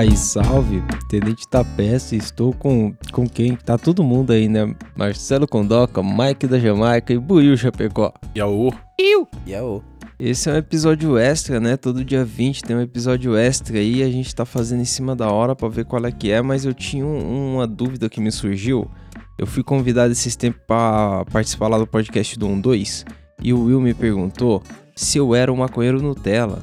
Aí, 0.00 0.16
salve, 0.16 0.82
Tenente 1.10 1.46
Tapeste, 1.46 2.16
estou 2.16 2.54
com, 2.54 2.94
com 3.12 3.28
quem? 3.28 3.54
Tá 3.54 3.76
todo 3.76 4.02
mundo 4.02 4.32
aí, 4.32 4.48
né? 4.48 4.74
Marcelo 4.96 5.46
Condoca, 5.46 6.02
Mike 6.02 6.46
da 6.46 6.58
Jamaica 6.58 7.12
e 7.12 7.18
Buiu 7.18 7.54
Chapecó. 7.54 8.10
Yaú. 8.34 8.72
Iu! 8.98 9.28
Yaô. 9.46 9.82
Esse 10.18 10.48
é 10.48 10.54
um 10.54 10.56
episódio 10.56 11.18
extra, 11.18 11.60
né? 11.60 11.76
Todo 11.76 12.02
dia 12.02 12.24
20 12.24 12.62
tem 12.62 12.74
um 12.76 12.80
episódio 12.80 13.36
extra 13.36 13.76
aí, 13.76 14.02
a 14.02 14.08
gente 14.10 14.34
tá 14.34 14.46
fazendo 14.46 14.80
em 14.80 14.86
cima 14.86 15.14
da 15.14 15.30
hora 15.30 15.54
pra 15.54 15.68
ver 15.68 15.84
qual 15.84 16.02
é 16.06 16.10
que 16.10 16.30
é, 16.32 16.40
mas 16.40 16.64
eu 16.64 16.72
tinha 16.72 17.04
um- 17.04 17.56
uma 17.56 17.66
dúvida 17.66 18.08
que 18.08 18.22
me 18.22 18.32
surgiu. 18.32 18.90
Eu 19.38 19.46
fui 19.46 19.62
convidado 19.62 20.12
esses 20.12 20.34
tempos 20.34 20.62
pra 20.66 21.26
participar 21.30 21.68
lá 21.68 21.76
do 21.76 21.86
podcast 21.86 22.38
do 22.38 22.48
12 22.56 23.04
e 23.42 23.52
o 23.52 23.64
Will 23.64 23.82
me 23.82 23.92
perguntou 23.92 24.62
se 24.96 25.18
eu 25.18 25.34
era 25.34 25.52
um 25.52 25.56
maconheiro 25.56 26.00
Nutella. 26.00 26.62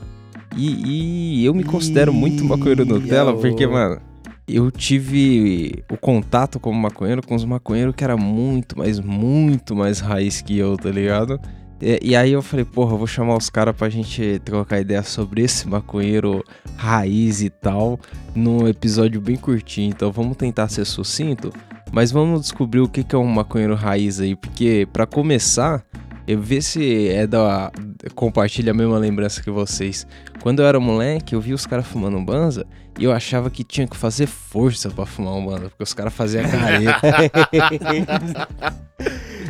E, 0.58 1.42
e 1.42 1.46
eu 1.46 1.54
me 1.54 1.64
considero 1.64 2.12
muito 2.12 2.44
maconheiro 2.44 2.84
Nutella 2.84 3.38
porque, 3.38 3.68
mano, 3.68 4.02
eu 4.48 4.72
tive 4.72 5.84
o 5.92 5.98
contato 5.98 6.60
como 6.60 6.80
maconheiro 6.80 7.22
com 7.22 7.36
os 7.36 7.46
maconheiros 7.46 7.94
que 7.96 8.04
era 8.04 8.18
muito, 8.18 8.78
mas 8.78 9.00
muito 9.00 9.76
mais 9.76 10.00
raiz 10.00 10.42
que 10.42 10.58
eu, 10.58 10.76
tá 10.76 10.90
ligado? 10.90 11.40
E, 11.80 12.00
e 12.02 12.16
aí 12.16 12.32
eu 12.32 12.42
falei, 12.42 12.66
porra, 12.66 12.94
eu 12.94 12.98
vou 12.98 13.06
chamar 13.06 13.38
os 13.38 13.50
caras 13.50 13.76
pra 13.76 13.88
gente 13.90 14.42
trocar 14.44 14.80
ideia 14.80 15.04
sobre 15.04 15.44
esse 15.44 15.68
maconheiro 15.68 16.44
raiz 16.76 17.42
e 17.42 17.50
tal, 17.50 18.00
num 18.34 18.68
episódio 18.68 19.22
bem 19.22 19.36
curtinho. 19.36 19.90
Então 19.90 20.12
vamos 20.12 20.38
tentar 20.38 20.70
ser 20.70 20.86
sucinto, 20.86 21.54
mas 21.92 22.12
vamos 22.12 22.42
descobrir 22.42 22.80
o 22.80 22.88
que 22.88 23.04
que 23.04 23.16
é 23.16 23.20
um 23.20 23.28
maconheiro 23.28 23.76
raiz 23.76 24.20
aí, 24.20 24.36
porque 24.36 24.88
pra 24.92 25.06
começar, 25.06 25.84
eu 26.28 26.42
ver 26.42 26.62
se 26.62 27.08
é 27.10 27.26
da 27.26 27.72
compartilha 28.16 28.72
a 28.72 28.76
mesma 28.76 28.98
lembrança 28.98 29.42
que 29.42 29.50
vocês. 29.50 30.06
Quando 30.42 30.62
eu 30.62 30.68
era 30.68 30.80
moleque, 30.80 31.34
eu 31.36 31.42
vi 31.42 31.54
os 31.54 31.66
caras 31.66 31.88
fumando 31.88 32.18
um 32.18 32.26
banza 32.26 32.66
e 33.00 33.04
eu 33.04 33.12
achava 33.12 33.50
que 33.50 33.64
tinha 33.64 33.88
que 33.88 33.96
fazer 33.96 34.26
força 34.28 34.90
pra 34.90 35.06
fumar 35.06 35.34
um 35.34 35.46
banza, 35.46 35.70
porque 35.70 35.84
os 35.84 35.94
caras 35.94 36.14
faziam 36.14 36.44
careta. 36.50 37.00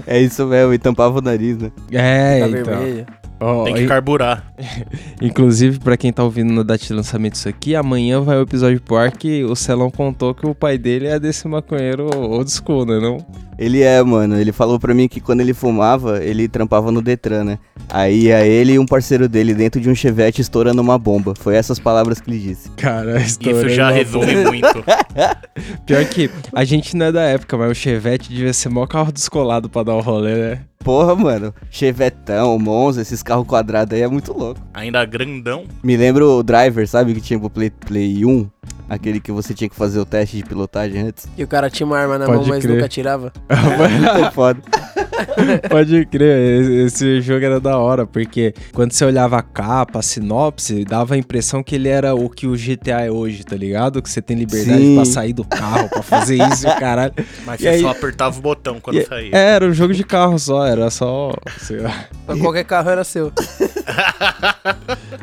É 0.05 0.21
isso 0.21 0.45
mesmo, 0.45 0.73
e 0.73 0.77
tampava 0.77 1.17
o 1.17 1.21
nariz, 1.21 1.57
né? 1.57 1.71
é, 1.91 2.39
Tá 2.41 2.47
então. 2.49 2.63
vermelho. 2.77 3.05
Ó, 3.39 3.63
Tem 3.65 3.73
que 3.75 3.81
e- 3.81 3.87
carburar. 3.87 4.53
Inclusive, 5.21 5.79
pra 5.79 5.95
quem 5.97 6.11
tá 6.11 6.23
ouvindo 6.23 6.51
na 6.53 6.63
data 6.63 6.83
de 6.83 6.93
lançamento 6.93 7.35
isso 7.35 7.47
aqui, 7.49 7.75
amanhã 7.75 8.21
vai 8.21 8.37
o 8.37 8.41
episódio 8.41 8.81
pro 8.81 8.95
ar 8.97 9.11
que 9.11 9.43
o 9.43 9.55
Celão 9.55 9.89
contou 9.91 10.33
que 10.33 10.45
o 10.45 10.55
pai 10.55 10.77
dele 10.77 11.07
é 11.07 11.19
desse 11.19 11.47
maconheiro 11.47 12.07
old 12.15 12.49
school, 12.51 12.85
né 12.85 12.99
não? 12.99 13.17
Ele 13.57 13.81
é, 13.81 14.01
mano. 14.03 14.39
Ele 14.39 14.51
falou 14.51 14.79
pra 14.79 14.93
mim 14.93 15.07
que 15.07 15.19
quando 15.19 15.41
ele 15.41 15.53
fumava, 15.53 16.23
ele 16.23 16.47
trampava 16.47 16.91
no 16.91 17.01
Detran, 17.01 17.43
né? 17.43 17.59
Aí 17.89 18.23
ia 18.25 18.45
ele 18.45 18.73
e 18.73 18.79
um 18.79 18.85
parceiro 18.85 19.27
dele 19.27 19.53
dentro 19.53 19.81
de 19.81 19.89
um 19.89 19.95
chevette 19.95 20.41
estourando 20.41 20.81
uma 20.81 20.97
bomba. 20.97 21.33
Foi 21.35 21.55
essas 21.55 21.79
palavras 21.79 22.19
que 22.19 22.29
ele 22.29 22.39
disse. 22.39 22.69
Cara, 22.71 23.19
Isso 23.19 23.69
já 23.69 23.89
resume 23.89 24.35
muito. 24.45 24.83
Pior 25.85 26.05
que 26.05 26.29
a 26.53 26.63
gente 26.63 26.95
não 26.95 27.07
é 27.07 27.11
da 27.11 27.21
época, 27.23 27.57
mas 27.57 27.71
o 27.71 27.75
Chevette 27.75 28.29
devia 28.29 28.53
ser 28.53 28.69
maior 28.69 28.87
carro 28.87 29.11
descolado 29.11 29.69
pra 29.69 29.83
dar 29.83 29.95
o 29.95 30.01
rolê, 30.01 30.35
né? 30.35 30.59
Porra, 30.83 31.15
mano. 31.15 31.53
Chevetão, 31.69 32.57
Monza, 32.59 33.01
esses 33.01 33.23
carros 33.23 33.47
quadrados 33.47 33.93
aí 33.93 34.03
é 34.03 34.07
muito 34.07 34.31
louco. 34.31 34.61
Ainda 34.73 35.03
grandão. 35.05 35.65
Me 35.83 35.97
lembro 35.97 36.37
o 36.37 36.43
Driver, 36.43 36.87
sabe? 36.87 37.13
Que 37.13 37.21
tinha 37.21 37.39
pro 37.39 37.49
Play, 37.49 37.69
Play 37.69 38.25
1. 38.25 38.49
Aquele 38.89 39.19
que 39.19 39.31
você 39.31 39.53
tinha 39.53 39.69
que 39.69 39.75
fazer 39.75 39.99
o 39.99 40.05
teste 40.05 40.37
de 40.37 40.43
pilotagem 40.43 41.01
antes. 41.01 41.27
E 41.37 41.43
o 41.43 41.47
cara 41.47 41.69
tinha 41.69 41.85
uma 41.85 41.97
arma 41.97 42.17
na 42.17 42.25
Pode 42.25 42.39
mão, 42.39 42.47
mas 42.47 42.63
crer. 42.63 42.75
nunca 42.75 42.87
tirava. 42.87 43.33
Foda. 44.33 44.61
Pode 45.69 46.05
crer, 46.05 46.85
esse- 46.85 47.21
jogo 47.21 47.43
era 47.45 47.59
da 47.59 47.77
hora, 47.77 48.05
porque 48.05 48.53
quando 48.73 48.91
você 48.91 49.05
olhava 49.05 49.37
a 49.37 49.41
capa, 49.41 49.99
a 49.99 50.01
sinopse, 50.01 50.83
dava 50.85 51.15
a 51.15 51.17
impressão 51.17 51.63
que 51.63 51.75
ele 51.75 51.87
era 51.89 52.13
o 52.15 52.29
que 52.29 52.47
o 52.47 52.55
GTA 52.55 53.01
é 53.05 53.11
hoje, 53.11 53.43
tá 53.43 53.55
ligado? 53.55 54.01
Que 54.01 54.09
você 54.09 54.21
tem 54.21 54.37
liberdade 54.37 54.81
Sim. 54.81 54.95
pra 54.95 55.05
sair 55.05 55.33
do 55.33 55.43
carro, 55.43 55.89
pra 55.89 56.01
fazer 56.01 56.35
isso 56.51 56.67
e 56.67 56.69
o 56.71 56.75
caralho. 56.79 57.13
Mas 57.45 57.59
E 57.59 57.63
você 57.63 57.69
aí- 57.69 57.81
só 57.81 57.89
apertava 57.89 58.37
o 58.37 58.41
botão 58.41 58.79
quando 58.79 58.97
E- 58.97 59.05
saía. 59.05 59.31
É, 59.33 59.49
era 59.55 59.65
um 59.65 59.73
jogo 59.73 59.93
de 59.93 60.03
carro 60.03 60.37
só, 60.39 60.65
era 60.65 60.89
só. 60.89 61.31
sei 61.59 61.79
lá. 61.79 62.05
Qualquer 62.39 62.63
carro 62.65 62.89
era 62.89 63.03
seu. 63.03 63.31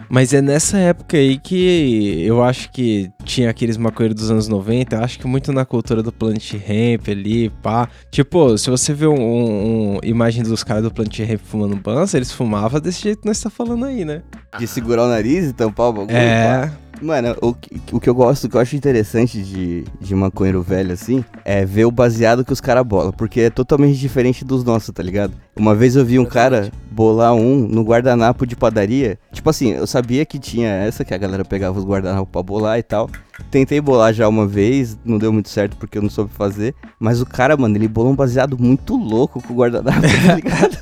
Mas 0.09 0.33
é 0.33 0.41
nessa 0.41 0.79
época 0.79 1.17
aí 1.17 1.39
que 1.39 2.23
eu 2.25 2.43
acho 2.43 2.71
que 2.71 3.11
tinha 3.25 3.51
aqueles 3.51 3.77
maconheiros 3.77 4.21
dos 4.21 4.31
anos 4.31 4.49
90, 4.49 4.97
eu 4.97 5.03
acho 5.05 5.19
que 5.19 5.27
muito 5.27 5.53
na 5.53 5.65
cultura 5.65 6.03
do 6.03 6.13
Planet 6.13 6.53
Ramp 6.53 7.09
ali, 7.09 7.51
pá. 7.63 7.89
Tipo, 8.11 8.57
se 8.57 8.71
você 8.71 8.93
vê 8.95 9.07
um, 9.07 9.15
um- 9.21 9.84
imagem 10.03 10.43
dos 10.43 10.63
caras 10.63 10.83
do 10.83 10.91
Planet 10.91 11.19
Ramp 11.21 11.41
fumando 11.45 11.77
bança, 11.77 12.17
eles 12.17 12.33
fumavam 12.33 12.81
desse 12.81 13.03
jeito 13.03 13.23
que 13.23 13.27
nós 13.27 13.41
tá 13.41 13.51
falando 13.51 13.85
aí, 13.85 14.05
né? 14.05 14.23
De 14.59 14.67
segurar 14.67 15.05
o 15.05 15.09
nariz 15.09 15.51
e 15.51 15.53
tampar 15.53 15.89
o 15.89 15.93
bagulho. 15.93 16.17
É. 16.17 16.71
Mano, 17.03 17.37
o, 17.43 17.53
que- 17.53 17.81
o 17.93 18.01
que 18.01 18.09
eu 18.09 18.15
gosto, 18.15 18.45
o 18.45 18.49
que 18.49 18.57
eu 18.57 18.61
acho 18.61 18.77
interessante 18.77 19.43
de, 19.43 19.85
de 20.01 20.15
maconheiro 20.15 20.63
velho 20.63 20.93
assim, 20.93 21.25
é 21.45 21.65
ver 21.65 21.85
o 21.85 21.91
baseado 21.91 22.45
que 22.45 22.53
os 22.53 22.61
caras 22.61 22.85
bolam, 22.87 23.13
porque 23.13 23.41
é 23.43 23.51
totalmente 23.51 23.99
diferente 23.99 24.45
dos 24.45 24.65
nossos, 24.65 24.95
tá 24.95 25.03
ligado? 25.03 25.35
Uma 25.57 25.75
vez 25.75 25.97
eu 25.97 26.05
vi 26.05 26.19
um 26.19 26.25
cara 26.25 26.71
bolar 26.91 27.35
um 27.35 27.57
no 27.69 27.83
guardanapo 27.83 28.47
de 28.47 28.57
padaria. 28.57 29.19
Tipo 29.33 29.51
assim, 29.51 29.73
eu 29.73 29.87
sabia 29.87 30.25
que 30.25 30.39
tinha 30.39 30.69
essa, 30.69 31.05
que 31.05 31.13
a 31.13 31.19
galera 31.19 31.45
pegava 31.45 31.79
os 31.79 31.85
guardanapos 31.85 32.29
pra 32.31 32.43
bolar 32.43 32.79
e 32.79 32.83
tal. 32.83 33.11
Tentei 33.51 33.81
bolar 33.81 34.13
já 34.15 34.29
uma 34.29 34.47
vez, 34.47 34.97
não 35.05 35.19
deu 35.19 35.33
muito 35.33 35.49
certo 35.49 35.77
porque 35.77 35.99
eu 35.99 36.03
não 36.03 36.11
soube 36.11 36.31
fazer. 36.33 36.75
Mas 36.99 37.21
o 37.21 37.27
cara, 37.27 37.57
mano, 37.57 37.77
ele 37.77 37.89
bolou 37.89 38.13
um 38.13 38.17
baseado 38.17 38.57
muito 38.59 38.97
louco 38.97 39.43
com 39.43 39.53
o 39.53 39.57
guardanapo, 39.57 40.01
tá 40.01 40.35
ligado? 40.35 40.79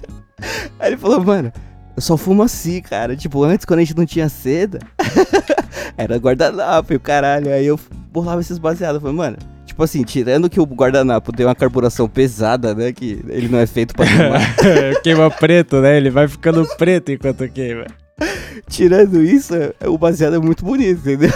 Aí 0.79 0.91
ele 0.91 0.97
falou, 0.97 1.23
mano, 1.25 1.53
eu 1.97 2.03
só 2.03 2.17
fumo 2.17 2.43
assim, 2.43 2.81
cara. 2.81 3.17
Tipo, 3.17 3.43
antes, 3.45 3.65
quando 3.67 3.81
a 3.81 3.83
gente 3.85 3.97
não 3.97 4.07
tinha 4.07 4.29
seda, 4.29 4.79
era 5.97 6.17
guardanapo 6.17 6.93
e 6.93 6.97
o 6.97 7.01
caralho. 7.01 7.53
Aí 7.53 7.67
eu 7.67 7.79
bolava 8.11 8.41
esses 8.41 8.59
baseados. 8.59 8.97
Eu 8.97 9.01
falei, 9.01 9.17
mano, 9.17 9.37
tipo 9.67 9.83
assim, 9.83 10.03
tirando 10.03 10.51
que 10.51 10.61
o 10.61 10.65
guardanapo 10.65 11.33
tem 11.33 11.47
uma 11.47 11.55
carburação 11.55 12.09
pesada, 12.09 12.75
né? 12.75 12.93
Que 12.93 13.25
ele 13.29 13.49
não 13.49 13.59
é 13.59 13.67
feito 13.67 13.95
pra 13.95 14.07
queimar. 14.07 14.57
Queima 15.03 15.31
preto, 15.31 15.81
né? 15.81 15.97
Ele 15.97 16.11
vai 16.11 16.29
ficando 16.29 16.67
preto 16.77 17.11
enquanto 17.11 17.49
queima. 17.49 17.87
tirando 18.69 19.23
isso, 19.23 19.55
o 19.87 19.99
baseado 19.99 20.37
é 20.37 20.39
muito 20.39 20.65
bonito, 20.65 21.01
entendeu? 21.01 21.31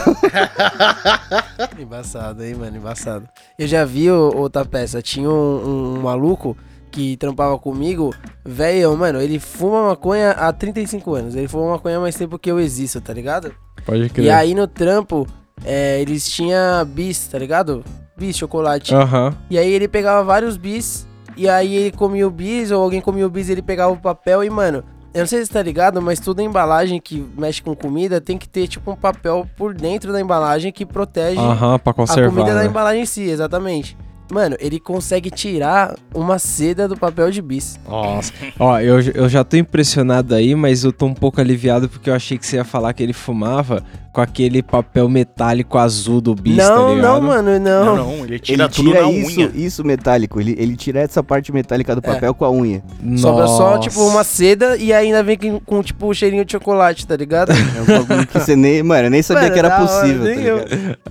Embaçado, 1.79 2.45
hein, 2.45 2.55
mano, 2.55 2.77
embaçado. 2.77 3.29
Eu 3.59 3.67
já 3.67 3.85
vi 3.85 4.11
outra 4.11 4.65
peça, 4.65 5.03
tinha 5.03 5.29
um, 5.29 5.97
um 5.97 6.03
maluco 6.03 6.57
que 6.97 7.15
trampava 7.19 7.59
comigo, 7.59 8.15
velho, 8.43 8.97
mano, 8.97 9.21
ele 9.21 9.39
fuma 9.39 9.89
maconha 9.89 10.31
há 10.31 10.51
35 10.51 11.15
anos. 11.15 11.35
Ele 11.35 11.47
fuma 11.47 11.73
maconha 11.73 11.99
há 11.99 12.01
mais 12.01 12.17
tempo 12.17 12.39
que 12.39 12.51
eu 12.51 12.59
existo, 12.59 13.03
tá 13.03 13.13
ligado? 13.13 13.53
Pode 13.85 14.09
crer. 14.09 14.25
E 14.25 14.31
aí 14.31 14.55
no 14.55 14.67
trampo, 14.67 15.27
é, 15.63 16.01
eles 16.01 16.27
tinham 16.27 16.87
bis, 16.87 17.27
tá 17.29 17.39
ligado? 17.39 17.85
Bis, 18.17 18.39
chocolate. 18.39 18.95
Aham. 18.95 19.37
E 19.51 19.59
aí 19.59 19.71
ele 19.71 19.87
pegava 19.87 20.25
vários 20.25 20.57
bis, 20.57 21.07
e 21.37 21.47
aí 21.47 21.77
ele 21.77 21.93
comia 21.93 22.27
o 22.27 22.31
bis, 22.31 22.71
ou 22.71 22.83
alguém 22.83 23.03
comia 23.03 23.27
o 23.27 23.31
bis, 23.31 23.51
ele 23.51 23.61
pegava 23.61 23.93
o 23.93 23.99
papel 23.99 24.43
e, 24.43 24.49
mano, 24.49 24.83
eu 25.13 25.21
não 25.21 25.27
sei 25.27 25.45
se 25.45 25.51
tá 25.51 25.61
ligado, 25.61 26.01
mas 26.01 26.19
toda 26.19 26.43
embalagem 26.43 26.99
que 26.99 27.23
mexe 27.37 27.61
com 27.61 27.77
comida 27.77 28.23
tem 28.23 28.39
que 28.39 28.49
ter, 28.49 28.69
tipo, 28.69 28.91
um 28.91 28.97
papel 28.97 29.47
por 29.55 29.75
dentro 29.75 30.15
da 30.15 30.21
embalagem 30.21 30.73
que 30.73 30.87
protege 30.87 31.37
pra 31.37 31.93
a 31.93 32.31
comida 32.31 32.55
da 32.55 32.61
né? 32.61 32.67
embalagem 32.67 33.03
em 33.03 33.07
si, 33.07 33.25
exatamente. 33.25 33.99
Mano, 34.31 34.57
ele 34.59 34.81
consegue 34.81 35.31
tirar 35.31 35.95
uma 36.15 36.39
seda 36.39 36.89
do 36.89 36.97
papel 36.97 37.31
de 37.31 37.41
bis. 37.41 37.79
Nossa. 37.89 38.33
Ó, 38.59 38.79
eu, 38.81 39.01
eu 39.01 39.29
já 39.29 39.45
tô 39.45 39.57
impressionado 39.57 40.35
aí, 40.35 40.55
mas 40.55 40.83
eu 40.85 40.93
tô 40.93 41.07
um 41.07 41.15
pouco 41.15 41.41
aliviado 41.41 41.89
porque 41.89 42.11
eu 42.11 42.15
achei 42.15 42.37
que 42.37 42.47
você 42.47 42.57
ia 42.57 42.65
falar 42.65 42.93
que 42.93 43.03
ele 43.03 43.13
fumava 43.13 43.83
com 44.13 44.21
aquele 44.23 44.63
papel 44.63 45.11
metálico 45.11 45.77
azul 45.77 46.23
do 46.23 46.35
bis, 46.35 46.57
tá 46.57 46.75
não, 46.75 46.95
ligado? 46.95 47.13
não, 47.21 47.21
mano, 47.21 47.59
Não, 47.61 47.85
não. 47.85 47.97
não, 47.97 48.25
ele 48.25 48.39
tira 48.39 48.65
ele 48.65 48.73
tudo 48.73 48.89
tira 48.89 49.03
na 49.03 49.13
isso, 49.13 49.41
unha. 49.41 49.51
isso 49.55 49.85
metálico. 49.85 50.41
Ele, 50.41 50.57
ele 50.59 50.75
tira 50.75 51.01
essa 51.01 51.23
parte 51.23 51.53
metálica 51.53 51.95
do 51.95 51.99
É. 52.03 52.15
papel 52.15 52.35
com 52.35 52.47
a 52.47 52.51
unha. 52.51 52.83
Sobra 53.19 53.47
só, 53.47 53.77
Nossa. 53.77 53.81
tipo, 53.91 54.01
uma 54.07 54.25
seda 54.25 54.75
e 54.79 54.91
ainda 54.91 55.23
vem 55.23 55.37
com, 55.37 55.61
com, 55.61 55.83
tipo, 55.83 56.13
cheirinho 56.15 56.47
de 56.47 56.53
chocolate, 56.53 57.07
tá 57.07 57.15
ligado? 57.15 57.53
É 57.77 57.83
um 57.83 58.05
bagulho 58.07 58.27
que 58.27 58.41
você 58.41 58.57
nem. 58.57 58.83
Mano, 58.83 59.07
eu 59.07 59.11
nem 59.11 59.21
sabia 59.23 59.43
Mano, 59.43 59.53
que 59.53 59.59
era 59.59 59.69
hora, 59.69 59.87
possível, 59.87 60.25
tá 60.25 60.41
eu. 60.41 60.65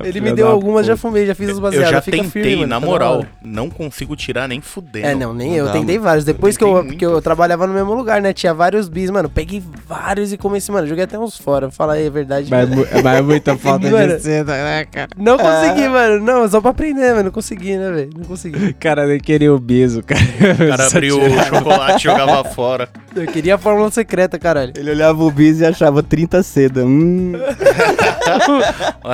Ele 0.03 0.21
me 0.21 0.33
deu 0.33 0.47
algumas, 0.47 0.85
já 0.87 0.97
fumei, 0.97 1.27
já 1.27 1.35
fiz 1.35 1.49
os 1.49 1.57
Eu 1.57 1.61
baseados. 1.61 1.91
já 1.91 2.01
fica 2.01 2.17
tentei, 2.17 2.29
firme, 2.29 2.55
mano, 2.65 2.67
na 2.67 2.79
da 2.79 3.04
moral. 3.07 3.25
Não 3.43 3.69
consigo 3.69 4.15
tirar 4.15 4.47
nem 4.47 4.61
fudendo. 4.61 5.05
É, 5.07 5.15
não, 5.15 5.33
nem 5.33 5.51
Não 5.51 5.57
eu. 5.57 5.65
dá, 5.65 5.71
tentei 5.73 5.95
mano. 5.95 6.05
vários. 6.05 6.25
Depois 6.25 6.57
que 6.57 6.63
eu, 6.63 6.67
tentei 6.69 6.83
muito. 6.83 6.97
que 6.99 7.05
eu 7.05 7.21
trabalhava 7.21 7.65
no 7.67 7.73
mesmo 7.73 7.93
lugar, 7.93 8.21
né? 8.21 8.33
Tinha 8.33 8.53
vários 8.53 8.87
bis, 8.89 9.09
mano. 9.09 9.29
Peguei 9.29 9.63
vários 9.87 10.31
e 10.33 10.37
comecei, 10.37 10.73
mano. 10.73 10.87
Joguei 10.87 11.03
até 11.03 11.17
uns 11.17 11.37
fora. 11.37 11.69
Fala 11.71 11.93
aí, 11.93 12.05
é 12.05 12.09
verdade. 12.09 12.49
Mas, 12.49 12.69
mu- 12.69 12.85
mas 13.03 13.17
é 13.17 13.21
muita 13.21 13.55
falta 13.57 13.89
Mano, 13.89 14.15
de 14.15 14.19
seda, 14.21 14.53
né, 14.53 14.85
cara? 14.85 15.09
Não 15.17 15.37
consegui, 15.37 15.87
mano. 15.87 16.23
Não, 16.23 16.47
só 16.49 16.59
pra 16.61 16.71
aprender, 16.71 17.11
mano. 17.11 17.23
Não 17.25 17.31
consegui, 17.31 17.77
né, 17.77 17.91
velho? 17.91 18.09
Não 18.17 18.25
consegui. 18.25 18.73
Cara 18.79 19.05
nem 19.07 19.19
queria 19.19 19.53
o 19.53 19.59
biso, 19.59 20.01
cara. 20.03 20.21
O 20.65 20.69
cara 20.69 20.87
abriu 20.87 21.19
tirava. 21.19 21.41
o 21.41 21.45
chocolate 21.57 21.95
e 22.07 22.11
jogava 22.11 22.43
fora. 22.49 22.89
Eu 23.15 23.25
queria 23.27 23.55
a 23.55 23.57
fórmula 23.57 23.89
secreta, 23.91 24.37
caralho. 24.37 24.73
Ele 24.75 24.91
olhava 24.91 25.23
o 25.23 25.31
bis 25.31 25.59
e 25.59 25.65
achava 25.65 26.03
30 26.03 26.43
seda. 26.43 26.85
Hum. 26.85 27.33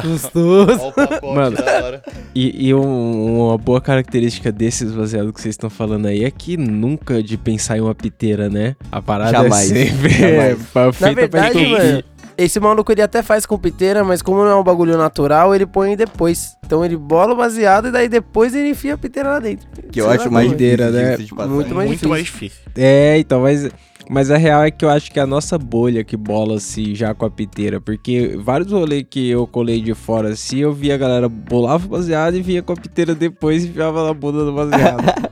Gostoso. 0.04 0.72
Olha 0.80 0.88
o 0.90 0.92
pacote 0.94 1.26
Mano. 1.36 1.56
da 1.58 1.64
hora. 1.84 2.04
E, 2.34 2.68
e 2.70 2.74
um- 2.74 3.48
uma 3.48 3.58
boa 3.58 3.81
característica 3.82 4.52
desses 4.52 4.92
baseados 4.92 5.32
que 5.32 5.42
vocês 5.42 5.54
estão 5.54 5.70
falando 5.70 6.06
aí 6.08 6.24
é 6.24 6.32
que 6.32 6.56
nunca 6.58 7.22
de 7.22 7.38
pensar 7.38 7.78
em 7.78 7.82
uma 7.82 7.96
piteira, 7.96 8.50
né? 8.50 8.76
A 8.92 9.02
parada 9.02 9.32
Jamais, 9.32 9.72
é 9.72 9.86
sempre 9.86 10.10
jamais. 10.14 10.52
é, 10.52 10.56
Na 10.86 10.92
feita 10.94 11.00
pra 11.02 11.14
verdade, 11.14 11.60
gente- 11.60 11.72
mano, 11.72 12.04
Esse 12.38 12.60
maluco 12.60 12.92
ele 12.92 13.02
até 13.02 13.22
faz 13.22 13.46
com 13.46 13.58
piteira, 13.58 14.04
mas 14.04 14.22
como 14.22 14.38
não 14.44 14.50
é 14.52 14.56
um 14.56 14.64
bagulho 14.64 14.98
natural, 14.98 15.54
ele 15.54 15.66
põe 15.66 15.96
depois. 15.96 16.56
Então 16.66 16.84
ele 16.84 16.96
bola 16.98 17.34
o 17.34 17.36
baseado 17.36 17.90
e 17.90 17.92
daí 17.92 18.08
depois 18.08 18.56
ele 18.56 18.70
enfia 18.70 18.94
a 18.94 18.98
piteira 18.98 19.30
lá 19.32 19.40
dentro. 19.40 19.68
Que 19.92 20.00
eu 20.02 20.06
Sei 20.06 20.14
acho 20.16 20.26
lá 20.26 20.32
mais 20.32 20.50
difícil, 20.58 20.92
né? 20.92 21.18
Muito 21.48 21.76
mais 21.76 21.88
Muito 21.88 21.90
difícil. 21.90 22.10
mais 22.10 22.24
difícil. 22.24 22.60
É, 22.76 23.18
então, 23.20 23.42
mas, 23.42 23.70
mas 24.10 24.30
a 24.32 24.38
real 24.38 24.64
é 24.64 24.72
que 24.72 24.84
eu 24.84 24.90
acho 24.90 25.12
que 25.12 25.20
é 25.20 25.24
a 25.24 25.28
nossa 25.28 25.58
bolha 25.58 26.04
que 26.04 26.18
bola 26.18 26.56
assim 26.58 26.94
já 26.96 27.14
com 27.14 27.26
a 27.26 27.30
piteira. 27.30 27.80
Porque 27.80 28.38
vários 28.42 28.72
rolês 28.72 29.06
que 29.10 29.30
eu 29.30 29.46
colei 29.48 29.82
de 29.82 29.94
fora 29.94 30.30
assim, 30.30 30.58
eu 30.60 30.74
via 30.74 30.96
a 30.96 30.98
galera 30.98 31.30
bolava 31.30 31.86
o 31.86 31.90
baseado 31.90 32.36
e 32.36 32.42
vinha 32.42 32.62
com 32.62 32.74
a 32.74 32.76
piteira 32.76 33.14
depois 33.16 33.64
e 33.64 33.68
enfiava 33.70 34.06
na 34.06 34.14
bunda 34.14 34.44
do 34.46 34.54
baseado. 34.54 35.04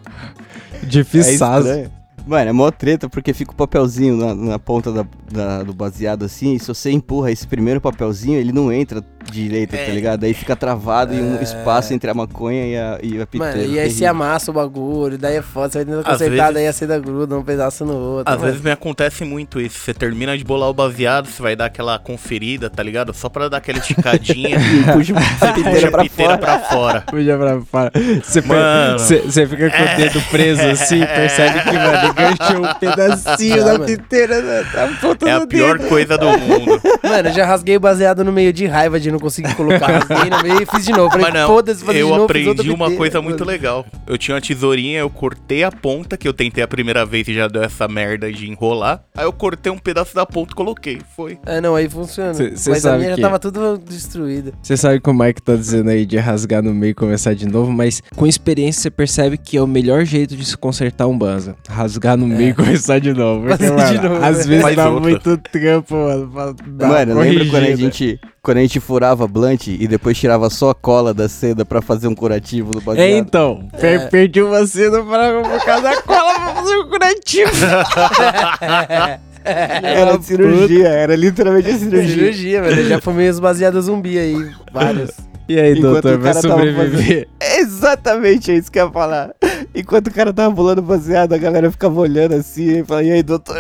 É 0.82 0.86
Difícil. 0.86 1.34
estranho. 1.34 1.92
Mano, 2.26 2.50
é 2.50 2.54
mó 2.54 2.72
treta 2.72 3.10
porque 3.10 3.34
fica 3.34 3.52
o 3.52 3.56
papelzinho 3.56 4.16
na, 4.16 4.34
na 4.36 4.60
ponta 4.60 4.92
da- 4.92 5.06
da- 5.32 5.64
do 5.64 5.74
baseado 5.74 6.24
assim, 6.24 6.54
e 6.54 6.60
se 6.60 6.68
você 6.68 6.90
empurra 6.92 7.32
esse 7.32 7.46
primeiro 7.48 7.82
papelzinho, 7.82 8.38
ele 8.40 8.52
não 8.52 8.72
entra 8.72 9.04
direito, 9.32 9.72
tá 9.72 9.78
É. 9.78 9.90
ligado? 9.92 10.24
Aí 10.24 10.34
fica 10.34 10.56
travado 10.56 11.14
em 11.14 11.22
um 11.22 11.42
espaço 11.42 11.94
entre 11.94 12.10
a 12.10 12.14
maconha 12.14 12.66
e 12.66 12.78
a, 12.78 13.00
e 13.02 13.22
a 13.22 13.26
piteira. 13.28 13.58
Mano, 13.58 13.74
e 13.74 13.80
aí 13.80 13.92
se 13.92 14.06
amassa 14.06 14.52
o 14.52 14.54
bagulho, 14.54 15.18
daí 15.18 15.36
é 15.38 15.42
foda, 15.42 15.70
você 15.72 15.78
vai 15.80 15.86
tentando 15.86 16.04
consertar, 16.04 16.30
vezes- 16.30 16.54
daí 16.54 16.68
a 16.68 16.74
seda 16.74 17.00
gruda 17.00 17.38
um 17.38 17.44
pedaço 17.44 17.86
no 17.86 17.94
outro. 17.94 18.32
Às 18.34 18.38
mano. 18.40 18.48
vezes 18.48 18.62
me 18.64 18.72
acontece 18.72 19.24
muito 19.24 19.60
isso. 19.62 19.80
Você 19.80 19.94
termina 19.94 20.38
de 20.38 20.44
bolar 20.44 20.70
o 20.70 20.74
baseado, 20.74 21.28
você 21.28 21.42
vai 21.42 21.56
dar 21.56 21.66
aquela 21.66 22.00
conferida, 22.00 22.70
tá 22.70 22.82
ligado? 22.84 23.14
Só 23.14 23.30
pra 23.30 23.48
dar 23.50 23.58
aquela 23.58 23.80
esticadinha. 23.80 24.58
E 24.70 24.84
puxa 24.94 25.14
a 25.14 25.22
Puxa 25.22 25.54
piteira 25.54 25.88
a 25.88 25.92
pra 25.92 26.04
piteira 26.04 26.32
fora. 26.32 26.38
pra 26.38 26.60
fora. 26.60 27.02
Puxa 27.02 27.38
pra 27.38 27.62
fora. 27.62 27.92
Você, 28.24 28.42
Mano. 28.42 29.00
você- 29.00 29.20
você 29.22 29.48
fica 29.48 29.70
com 29.70 29.84
o 29.84 29.98
dedo 29.98 30.22
preso 30.30 30.62
assim, 30.62 31.00
percebe 31.06 31.62
que, 31.64 31.72
mano, 31.74 32.08
enganchou 32.10 32.66
um 32.66 32.74
pedacinho 32.80 33.58
Já, 33.58 33.78
da 33.78 33.80
piteira 33.86 34.42
na, 34.42 34.88
na 34.88 34.94
ponta 35.00 35.30
É 35.30 35.34
a 35.34 35.46
pior 35.48 35.78
dedo. 35.78 35.90
coisa 35.90 36.18
do 36.18 36.26
mundo. 36.38 36.82
Mano, 37.04 37.30
eu 37.30 37.34
já 37.34 37.46
rasguei 37.46 37.78
o 37.78 37.80
baseado 37.80 38.24
no 38.24 38.32
meio 38.32 38.54
de 38.54 38.66
raiva 38.66 39.00
de 39.00 39.12
não 39.12 39.19
conseguir 39.20 39.54
colocar. 39.56 39.88
Rasguei 39.88 40.30
no 40.30 40.42
meio 40.44 40.62
e 40.64 40.66
fiz 40.66 40.86
de 40.86 40.92
novo. 40.92 41.10
Falei, 41.12 41.26
Mas 41.32 41.34
não, 41.42 41.48
foda-se, 41.48 41.80
fazer 41.84 41.94
de 41.98 42.04
eu 42.04 42.10
novo, 42.10 42.24
aprendi 42.26 42.70
uma 42.72 42.92
coisa 42.92 43.18
mano. 43.20 43.30
muito 43.30 43.44
legal. 43.46 43.86
Eu 44.08 44.18
tinha 44.18 44.36
uma 44.36 44.42
tesourinha, 44.42 45.00
eu 45.00 45.10
cortei 45.10 45.64
a 45.64 45.72
ponta, 45.72 46.18
que 46.18 46.28
eu 46.28 46.34
tentei 46.34 46.64
a 46.64 46.68
primeira 46.68 47.06
vez 47.06 47.28
e 47.28 47.34
já 47.34 47.48
deu 47.48 47.64
essa 47.64 47.88
merda 47.88 48.32
de 48.32 48.50
enrolar. 48.50 49.04
Aí 49.16 49.26
eu 49.26 49.34
cortei 49.34 49.72
um 49.72 49.78
pedaço 49.78 50.14
da 50.16 50.26
ponta 50.26 50.52
e 50.52 50.56
coloquei. 50.56 51.00
Foi. 51.16 51.38
É, 51.46 51.60
não, 51.62 51.76
aí 51.76 51.90
funciona. 51.90 52.34
Cê- 52.34 52.56
cê 52.56 52.70
Mas 52.70 52.86
a 52.86 52.98
minha 52.98 53.16
que- 53.16 53.22
já 53.22 53.28
tava 53.28 53.40
tudo 53.40 53.78
destruída. 53.78 54.54
Você 54.62 54.76
sabe 54.78 55.00
que 55.00 55.10
o 55.10 55.14
Mike 55.14 55.42
tá 55.42 55.56
dizendo 55.56 55.90
aí 55.90 56.06
de 56.06 56.18
rasgar 56.18 56.62
no 56.64 56.74
meio 56.74 56.92
e 56.92 56.94
começar 56.94 57.34
de 57.34 57.48
novo, 57.48 57.72
mas 57.72 58.02
com 58.16 58.26
experiência 58.28 58.82
você 58.82 58.90
percebe 58.92 59.38
que 59.38 59.58
é 59.58 59.62
o 59.62 59.68
melhor 59.68 60.04
jeito 60.06 60.36
de 60.36 60.46
se 60.46 60.58
consertar 60.58 61.08
um 61.08 61.18
banza. 61.18 61.56
Rasgar 61.70 62.18
no 62.18 62.28
meio 62.28 62.50
e 62.50 62.54
começar 62.54 63.00
de 63.00 63.14
novo. 63.14 63.48
Porque, 63.48 63.68
Fazer 63.68 63.98
de 63.98 64.04
mano, 64.04 64.10
novo, 64.16 64.26
às 64.26 64.38
né? 64.40 64.44
vezes 64.44 64.62
Faz 64.62 64.76
dá 64.76 64.90
outra. 64.90 65.10
muito 65.10 65.38
trampo, 65.38 65.96
mano. 65.96 66.28
Pra 66.30 66.52
dar 66.68 66.88
Mano, 66.88 67.20
lembra 67.20 67.46
quando 67.46 67.64
a 67.64 67.76
gente 67.76 68.20
quando 68.42 68.58
a 68.58 68.62
gente 68.62 68.80
furava 68.80 69.28
blunt 69.28 69.68
e 69.68 69.88
depois 69.88 70.18
tirava 70.18 70.50
só 70.50 70.72
a 70.72 70.76
cola 70.76 71.14
da 71.14 71.28
seda 71.30 71.66
pra 71.66 71.82
fazer 71.82 72.08
um 72.08 72.16
curativo 72.16 72.72
do 72.72 72.82
baseado? 72.82 73.06
É, 73.06 73.18
então. 73.18 73.68
É. 73.74 74.00
Perdi 74.08 74.42
uma 74.42 74.66
cena 74.66 75.04
para, 75.04 75.42
por 75.42 75.66
causa 75.66 75.84
da 75.84 76.02
cola 76.02 76.34
pra 76.34 76.56
fazer 76.56 76.78
um 76.78 76.90
curativo. 76.90 77.52
Era 79.44 80.22
cirurgia, 80.22 80.90
era 80.90 81.16
literalmente 81.16 81.70
a 81.70 81.78
cirurgia. 81.78 82.14
Cirurgia, 82.14 82.62
velho. 82.62 82.82
Eu 82.82 82.90
já 82.90 83.02
fumei 83.02 83.30
os 83.30 83.40
baseados 83.40 83.86
zumbi 83.86 84.20
aí. 84.20 84.52
Vários. 84.72 85.12
E 85.48 85.60
aí, 85.60 85.72
Enquanto 85.72 85.94
doutor, 85.94 86.14
o 86.14 86.20
vai 86.20 86.34
cara 86.34 86.48
tava 86.48 86.66
sobreviver? 86.68 87.28
Exatamente 87.42 88.52
é 88.52 88.56
isso 88.56 88.72
que 88.72 88.80
eu 88.80 88.86
ia 88.86 88.92
falar. 88.92 89.34
Enquanto 89.74 90.08
o 90.08 90.14
cara 90.14 90.32
tava 90.32 90.54
bolando 90.54 90.82
baseado, 90.84 91.34
a 91.34 91.40
galera 91.40 91.72
ficava 91.72 92.00
olhando 92.00 92.36
assim 92.36 92.82
e 92.82 92.86
falava, 92.86 93.08
e 93.08 93.12
aí, 93.12 93.24
doutor? 93.24 93.58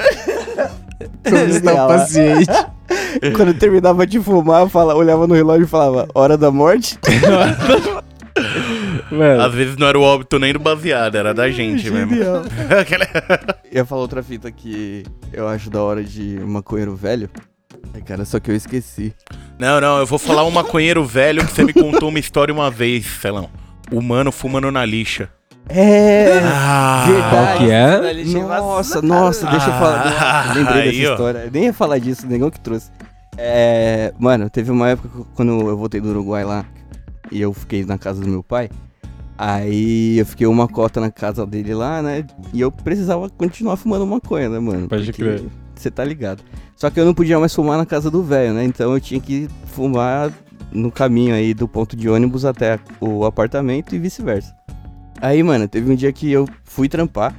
Está 1.23 1.87
paciente? 1.87 2.49
Quando 3.35 3.53
terminava 3.53 4.05
de 4.05 4.19
fumar, 4.19 4.67
fala, 4.69 4.95
olhava 4.95 5.25
no 5.27 5.33
relógio 5.33 5.63
e 5.65 5.67
falava, 5.67 6.07
hora 6.13 6.37
da 6.37 6.51
morte? 6.51 6.97
Mano, 9.11 9.41
Às 9.41 9.53
vezes 9.53 9.75
não 9.77 9.87
era 9.87 9.97
o 9.99 10.01
óbito 10.03 10.37
nem 10.39 10.53
do 10.53 10.59
baseado, 10.59 11.15
era 11.15 11.33
da 11.33 11.49
gente 11.49 11.89
mesmo. 11.91 12.15
Aquela- 12.79 13.07
Ia 13.71 13.83
falar 13.85 14.01
outra 14.01 14.21
fita 14.23 14.51
que 14.51 15.03
eu 15.33 15.47
acho 15.47 15.69
da 15.69 15.81
hora 15.81 16.03
de 16.03 16.39
maconheiro 16.45 16.95
velho. 16.95 17.29
Ai, 17.93 18.01
cara, 18.01 18.23
só 18.25 18.39
que 18.39 18.51
eu 18.51 18.55
esqueci. 18.55 19.13
Não, 19.57 19.81
não, 19.81 19.97
eu 19.97 20.05
vou 20.05 20.19
falar 20.19 20.43
um 20.45 20.51
maconheiro 20.51 21.03
velho 21.03 21.45
que 21.45 21.51
você 21.51 21.63
me 21.63 21.73
contou 21.73 22.09
uma 22.09 22.19
história 22.19 22.53
uma 22.53 22.69
vez, 22.69 23.05
Celão. 23.05 23.49
O 23.91 24.01
mano 24.01 24.31
fumando 24.31 24.71
na 24.71 24.85
lixa. 24.85 25.29
É! 25.69 26.39
Ah, 26.43 27.05
Qual 27.29 27.57
que 27.57 27.71
é? 27.71 28.23
Nossa, 28.43 29.01
nossa, 29.01 29.45
deixa 29.47 29.67
eu 29.67 29.73
falar. 29.73 30.01
Ah, 30.07 30.43
Nossa, 30.47 30.59
lembrei 30.59 30.81
aí, 30.81 30.99
dessa 30.99 31.11
história. 31.11 31.39
Eu 31.45 31.51
nem 31.51 31.63
ia 31.65 31.73
falar 31.73 31.99
disso, 31.99 32.27
negão 32.27 32.49
que 32.49 32.59
trouxe. 32.59 32.89
É. 33.37 34.13
Mano, 34.17 34.49
teve 34.49 34.71
uma 34.71 34.89
época 34.89 35.25
quando 35.35 35.51
eu 35.69 35.77
voltei 35.77 36.01
do 36.01 36.09
Uruguai 36.09 36.43
lá 36.43 36.65
e 37.31 37.39
eu 37.39 37.53
fiquei 37.53 37.85
na 37.85 37.97
casa 37.97 38.19
do 38.21 38.27
meu 38.27 38.43
pai. 38.43 38.69
Aí 39.37 40.17
eu 40.17 40.25
fiquei 40.25 40.47
uma 40.47 40.67
cota 40.67 40.99
na 40.99 41.09
casa 41.09 41.45
dele 41.45 41.73
lá, 41.73 42.01
né? 42.01 42.25
E 42.51 42.59
eu 42.59 42.71
precisava 42.71 43.29
continuar 43.29 43.77
fumando 43.77 44.05
maconha, 44.05 44.49
né, 44.49 44.59
mano? 44.59 44.89
Pode 44.89 45.13
crer. 45.13 45.43
Você 45.75 45.89
tá 45.89 46.03
ligado. 46.03 46.43
Só 46.75 46.89
que 46.89 46.99
eu 46.99 47.05
não 47.05 47.13
podia 47.13 47.39
mais 47.39 47.53
fumar 47.55 47.77
na 47.77 47.85
casa 47.85 48.11
do 48.11 48.21
velho, 48.21 48.53
né? 48.53 48.65
Então 48.65 48.91
eu 48.91 48.99
tinha 48.99 49.21
que 49.21 49.47
fumar 49.67 50.29
no 50.73 50.91
caminho 50.91 51.33
aí 51.33 51.53
do 51.53 51.67
ponto 51.67 51.95
de 51.95 52.09
ônibus 52.09 52.43
até 52.43 52.77
o 52.99 53.23
apartamento 53.23 53.95
e 53.95 53.99
vice-versa. 53.99 54.58
Aí, 55.21 55.43
mano, 55.43 55.67
teve 55.67 55.91
um 55.91 55.95
dia 55.95 56.11
que 56.13 56.31
eu 56.31 56.47
fui 56.63 56.87
trampar. 56.87 57.35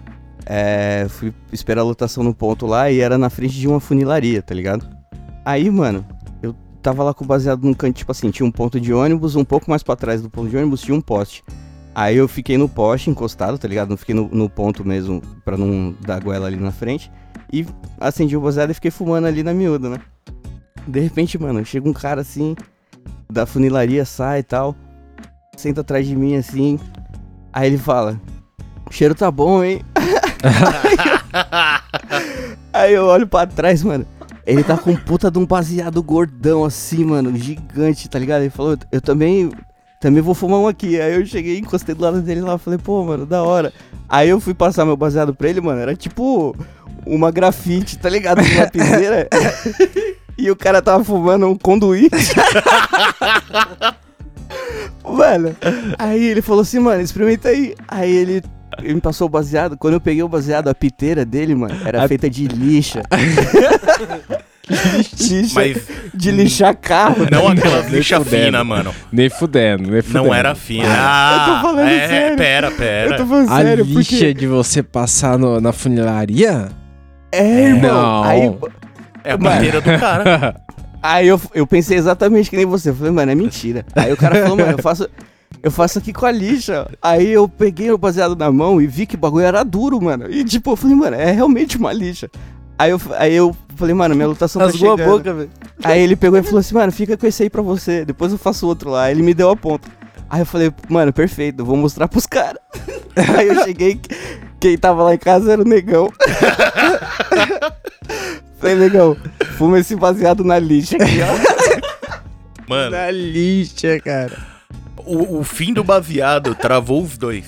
É, 0.46 1.06
fui 1.08 1.32
esperar 1.52 1.82
a 1.82 1.84
lotação 1.84 2.24
no 2.24 2.34
ponto 2.34 2.66
lá 2.66 2.90
e 2.90 3.00
era 3.00 3.16
na 3.16 3.30
frente 3.30 3.54
de 3.54 3.68
uma 3.68 3.78
funilaria, 3.78 4.42
tá 4.42 4.54
ligado? 4.54 4.88
Aí, 5.44 5.70
mano, 5.70 6.04
eu 6.42 6.54
tava 6.82 7.02
lá 7.02 7.14
com 7.14 7.24
baseado 7.24 7.62
num 7.62 7.74
canto, 7.74 7.96
tipo 7.96 8.10
assim, 8.10 8.30
tinha 8.30 8.46
um 8.46 8.50
ponto 8.50 8.80
de 8.80 8.92
ônibus, 8.92 9.36
um 9.36 9.44
pouco 9.44 9.70
mais 9.70 9.82
pra 9.82 9.96
trás 9.96 10.22
do 10.22 10.28
ponto 10.28 10.48
de 10.48 10.56
ônibus 10.56 10.80
tinha 10.80 10.96
um 10.96 11.00
poste. 11.00 11.44
Aí 11.94 12.16
eu 12.16 12.28
fiquei 12.28 12.56
no 12.56 12.68
poste 12.68 13.10
encostado, 13.10 13.58
tá 13.58 13.66
ligado? 13.66 13.90
Não 13.90 13.96
fiquei 13.96 14.14
no, 14.14 14.28
no 14.28 14.48
ponto 14.48 14.84
mesmo 14.84 15.20
pra 15.44 15.56
não 15.56 15.94
dar 16.00 16.20
goela 16.22 16.46
ali 16.46 16.56
na 16.56 16.72
frente. 16.72 17.10
E 17.52 17.66
acendi 17.98 18.36
o 18.36 18.40
baseado 18.40 18.70
e 18.70 18.74
fiquei 18.74 18.90
fumando 18.90 19.26
ali 19.26 19.42
na 19.42 19.52
miúda, 19.52 19.88
né? 19.90 20.00
De 20.86 21.00
repente, 21.00 21.38
mano, 21.38 21.64
chega 21.64 21.88
um 21.88 21.92
cara 21.92 22.20
assim, 22.20 22.54
da 23.30 23.44
funilaria, 23.44 24.04
sai 24.04 24.40
e 24.40 24.42
tal, 24.42 24.74
senta 25.56 25.80
atrás 25.80 26.06
de 26.06 26.16
mim 26.16 26.36
assim. 26.36 26.78
Aí 27.52 27.68
ele 27.68 27.78
fala: 27.78 28.20
O 28.88 28.92
cheiro 28.92 29.14
tá 29.14 29.30
bom, 29.30 29.62
hein? 29.62 29.82
Aí 32.72 32.94
eu 32.94 33.06
olho 33.06 33.26
pra 33.26 33.46
trás, 33.46 33.82
mano. 33.82 34.06
Ele 34.46 34.64
tá 34.64 34.76
com 34.76 34.96
puta 34.96 35.30
de 35.30 35.38
um 35.38 35.46
baseado 35.46 36.02
gordão 36.02 36.64
assim, 36.64 37.04
mano, 37.04 37.36
gigante, 37.36 38.08
tá 38.08 38.18
ligado? 38.18 38.42
Ele 38.42 38.50
falou: 38.50 38.76
Eu 38.90 39.00
também. 39.00 39.50
Também 40.00 40.22
vou 40.22 40.34
fumar 40.34 40.60
um 40.60 40.66
aqui. 40.66 40.98
Aí 40.98 41.14
eu 41.14 41.26
cheguei, 41.26 41.58
encostei 41.58 41.94
do 41.94 42.02
lado 42.02 42.22
dele 42.22 42.40
lá, 42.40 42.56
falei, 42.56 42.78
pô, 42.78 43.04
mano, 43.04 43.26
da 43.26 43.42
hora. 43.42 43.70
Aí 44.08 44.30
eu 44.30 44.40
fui 44.40 44.54
passar 44.54 44.86
meu 44.86 44.96
baseado 44.96 45.34
pra 45.34 45.50
ele, 45.50 45.60
mano, 45.60 45.78
era 45.78 45.94
tipo 45.94 46.56
uma 47.04 47.30
grafite, 47.30 47.98
tá 47.98 48.08
ligado? 48.08 48.40
De 48.40 48.56
lapiseira. 48.56 49.28
e 50.38 50.50
o 50.50 50.56
cara 50.56 50.80
tava 50.80 51.04
fumando 51.04 51.46
um 51.46 51.54
conduíte. 51.54 52.16
mano, 55.04 55.54
aí 55.98 56.24
ele 56.24 56.42
falou 56.42 56.62
assim, 56.62 56.78
mano, 56.78 57.00
experimenta 57.02 57.48
aí. 57.48 57.74
Aí 57.88 58.10
ele, 58.14 58.42
ele 58.82 58.94
me 58.94 59.00
passou 59.00 59.26
o 59.26 59.30
baseado. 59.30 59.76
Quando 59.76 59.94
eu 59.94 60.00
peguei 60.00 60.22
o 60.22 60.28
baseado, 60.28 60.68
a 60.68 60.74
piteira 60.74 61.24
dele, 61.24 61.54
mano, 61.54 61.74
era 61.84 62.04
A- 62.04 62.08
feita 62.08 62.28
de 62.30 62.46
lixa. 62.48 63.02
lixa 64.70 65.54
Mas 65.54 65.82
de 66.14 66.30
lixar 66.30 66.76
carro. 66.76 67.26
tá 67.26 67.36
não 67.36 67.48
ligado? 67.48 67.58
aquela 67.66 67.82
nem 67.82 67.92
lixa 67.92 68.18
fudendo. 68.20 68.44
fina, 68.44 68.64
mano. 68.64 68.94
Nem 69.10 69.28
fudendo, 69.28 69.90
nem 69.90 70.02
fudendo. 70.02 70.24
Não 70.24 70.34
era 70.34 70.54
fina. 70.54 70.84
Eu 70.84 70.90
Ah, 70.96 71.44
tô 71.62 71.68
falando 71.68 71.88
é, 71.88 72.08
sério. 72.08 72.36
pera, 72.36 72.70
pera. 72.70 73.10
Eu 73.10 73.16
tô 73.16 73.26
falando 73.26 73.50
A 73.50 73.56
sério, 73.56 73.84
lixa 73.84 74.10
porque... 74.16 74.34
de 74.34 74.46
você 74.46 74.82
passar 74.82 75.38
no- 75.38 75.60
na 75.60 75.72
funilaria? 75.72 76.68
É, 77.32 77.62
irmão. 77.68 77.82
Não. 77.92 78.22
Aí, 78.24 78.54
É 79.24 79.32
a 79.32 79.36
bandeira 79.36 79.80
do 79.80 79.98
cara. 79.98 80.54
aí 81.02 81.28
eu, 81.28 81.40
eu 81.54 81.66
pensei 81.66 81.96
exatamente 81.96 82.50
que 82.50 82.56
nem 82.56 82.66
você. 82.66 82.90
Eu 82.90 82.94
falei, 82.94 83.12
mano, 83.12 83.32
é 83.32 83.34
mentira. 83.34 83.84
Aí 83.94 84.12
o 84.12 84.16
cara 84.16 84.42
falou, 84.42 84.56
mano, 84.56 84.72
eu 84.72 84.82
faço... 84.82 85.08
Eu 85.62 85.70
faço 85.70 85.98
aqui 85.98 86.10
com 86.10 86.24
a 86.24 86.30
lixa. 86.30 86.88
Aí 87.02 87.30
eu 87.30 87.46
peguei 87.46 87.90
o 87.90 87.98
baseado 87.98 88.34
na 88.34 88.50
mão 88.50 88.80
e 88.80 88.86
vi 88.86 89.04
que 89.04 89.14
o 89.14 89.18
bagulho 89.18 89.44
era 89.44 89.62
duro, 89.62 90.00
mano. 90.00 90.24
E 90.30 90.42
tipo, 90.42 90.70
eu 90.70 90.76
falei, 90.76 90.96
mano, 90.96 91.16
é 91.16 91.30
realmente 91.32 91.76
uma 91.76 91.92
lixa. 91.92 92.30
Aí 92.78 92.92
eu, 92.92 93.00
aí 93.18 93.34
eu 93.34 93.54
falei, 93.76 93.94
mano, 93.94 94.14
minha 94.14 94.28
lutação 94.28 94.58
tá 94.58 94.66
Rasgou 94.66 94.94
a 94.94 94.96
chegando. 94.96 95.18
boca, 95.18 95.34
velho. 95.34 95.50
Aí 95.84 96.00
ele 96.00 96.16
pegou 96.16 96.38
e 96.38 96.42
falou 96.42 96.60
assim, 96.60 96.74
mano, 96.74 96.90
fica 96.90 97.14
com 97.14 97.26
esse 97.26 97.42
aí 97.42 97.50
pra 97.50 97.60
você. 97.60 98.06
Depois 98.06 98.32
eu 98.32 98.38
faço 98.38 98.66
outro 98.66 98.88
lá. 98.88 99.04
Aí 99.04 99.12
ele 99.12 99.22
me 99.22 99.34
deu 99.34 99.50
a 99.50 99.56
ponta. 99.56 99.86
Aí 100.30 100.40
eu 100.40 100.46
falei, 100.46 100.72
mano, 100.88 101.12
perfeito, 101.12 101.62
vou 101.62 101.76
mostrar 101.76 102.08
pros 102.08 102.24
caras. 102.24 102.62
Aí 103.36 103.48
eu 103.48 103.64
cheguei, 103.64 104.00
quem 104.60 104.78
tava 104.78 105.02
lá 105.02 105.12
em 105.12 105.18
casa 105.18 105.52
era 105.52 105.60
o 105.60 105.64
negão. 105.64 106.08
falei, 108.60 108.76
negão, 108.76 109.16
fuma 109.56 109.78
esse 109.80 109.96
baseado 109.96 110.44
na 110.44 110.58
lixa 110.58 110.96
aqui, 110.96 111.18
ó. 111.22 111.80
Mano, 112.68 112.90
Na 112.92 113.10
lixa, 113.10 113.98
cara. 113.98 114.30
o, 114.98 115.38
o 115.40 115.42
fim 115.44 115.72
do 115.72 115.82
baseado 115.82 116.54
travou 116.54 117.02
os 117.02 117.18
dois. 117.18 117.46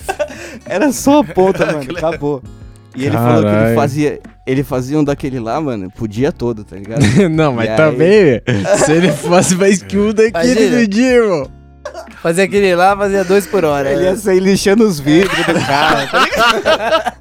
Era 0.65 0.91
só 0.91 1.19
a 1.19 1.23
ponta, 1.23 1.65
mano, 1.71 1.85
acabou. 1.95 2.43
E 2.95 3.05
ele 3.05 3.15
falou 3.15 3.43
que 3.43 3.49
ele 3.65 3.75
fazia, 3.75 4.19
ele 4.45 4.63
fazia 4.63 4.99
um 4.99 5.03
daquele 5.03 5.39
lá, 5.39 5.59
mano, 5.61 5.89
pro 5.89 6.07
dia 6.09 6.31
todo, 6.31 6.63
tá 6.65 6.75
ligado? 6.75 7.01
Não, 7.31 7.53
mas 7.53 7.67
E 7.67 7.69
aí? 7.69 7.77
também, 7.77 8.41
se 8.85 8.91
ele 8.91 9.11
fosse 9.13 9.55
mais 9.55 9.81
que 9.81 9.97
um 9.97 10.13
daquele 10.13 10.69
no 10.81 10.87
dia, 10.87 11.11
irmão. 11.11 11.49
Fazia 12.21 12.43
aquele 12.43 12.75
lá, 12.75 12.95
fazia 12.95 13.23
dois 13.23 13.45
por 13.47 13.63
hora. 13.65 13.91
Ele 13.91 14.03
ia 14.03 14.15
sair 14.15 14.39
lixando 14.39 14.83
os 14.85 14.99
vidros 14.99 15.37
do 15.45 15.53
carro, 15.65 16.07
tá 16.11 16.19
ligado? 16.25 17.13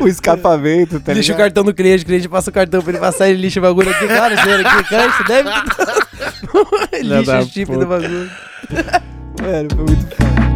O 0.00 0.06
escapamento, 0.08 1.00
tá 1.00 1.12
Lixa 1.12 1.32
o 1.32 1.34
ligado? 1.34 1.38
cartão 1.46 1.64
do 1.64 1.74
cliente, 1.74 2.02
o 2.04 2.06
cliente 2.06 2.28
passa 2.28 2.50
o 2.50 2.52
cartão 2.52 2.80
pra 2.82 2.90
ele 2.92 3.00
passar, 3.00 3.28
ele 3.28 3.40
lixa 3.40 3.58
o 3.60 3.62
bagulho 3.62 3.90
aqui. 3.90 4.06
Cara, 4.06 4.42
senhor, 4.42 4.60
aqui, 4.66 4.88
cara, 4.88 5.12
você 5.12 5.24
deve. 5.24 5.50
Lixa 7.02 7.38
o 7.38 7.42
chip 7.46 7.66
puta. 7.66 7.78
do 7.78 7.86
bagulho. 7.86 8.30
Mano, 9.42 9.68
foi 9.74 9.84
muito 9.84 10.16
foda. 10.16 10.49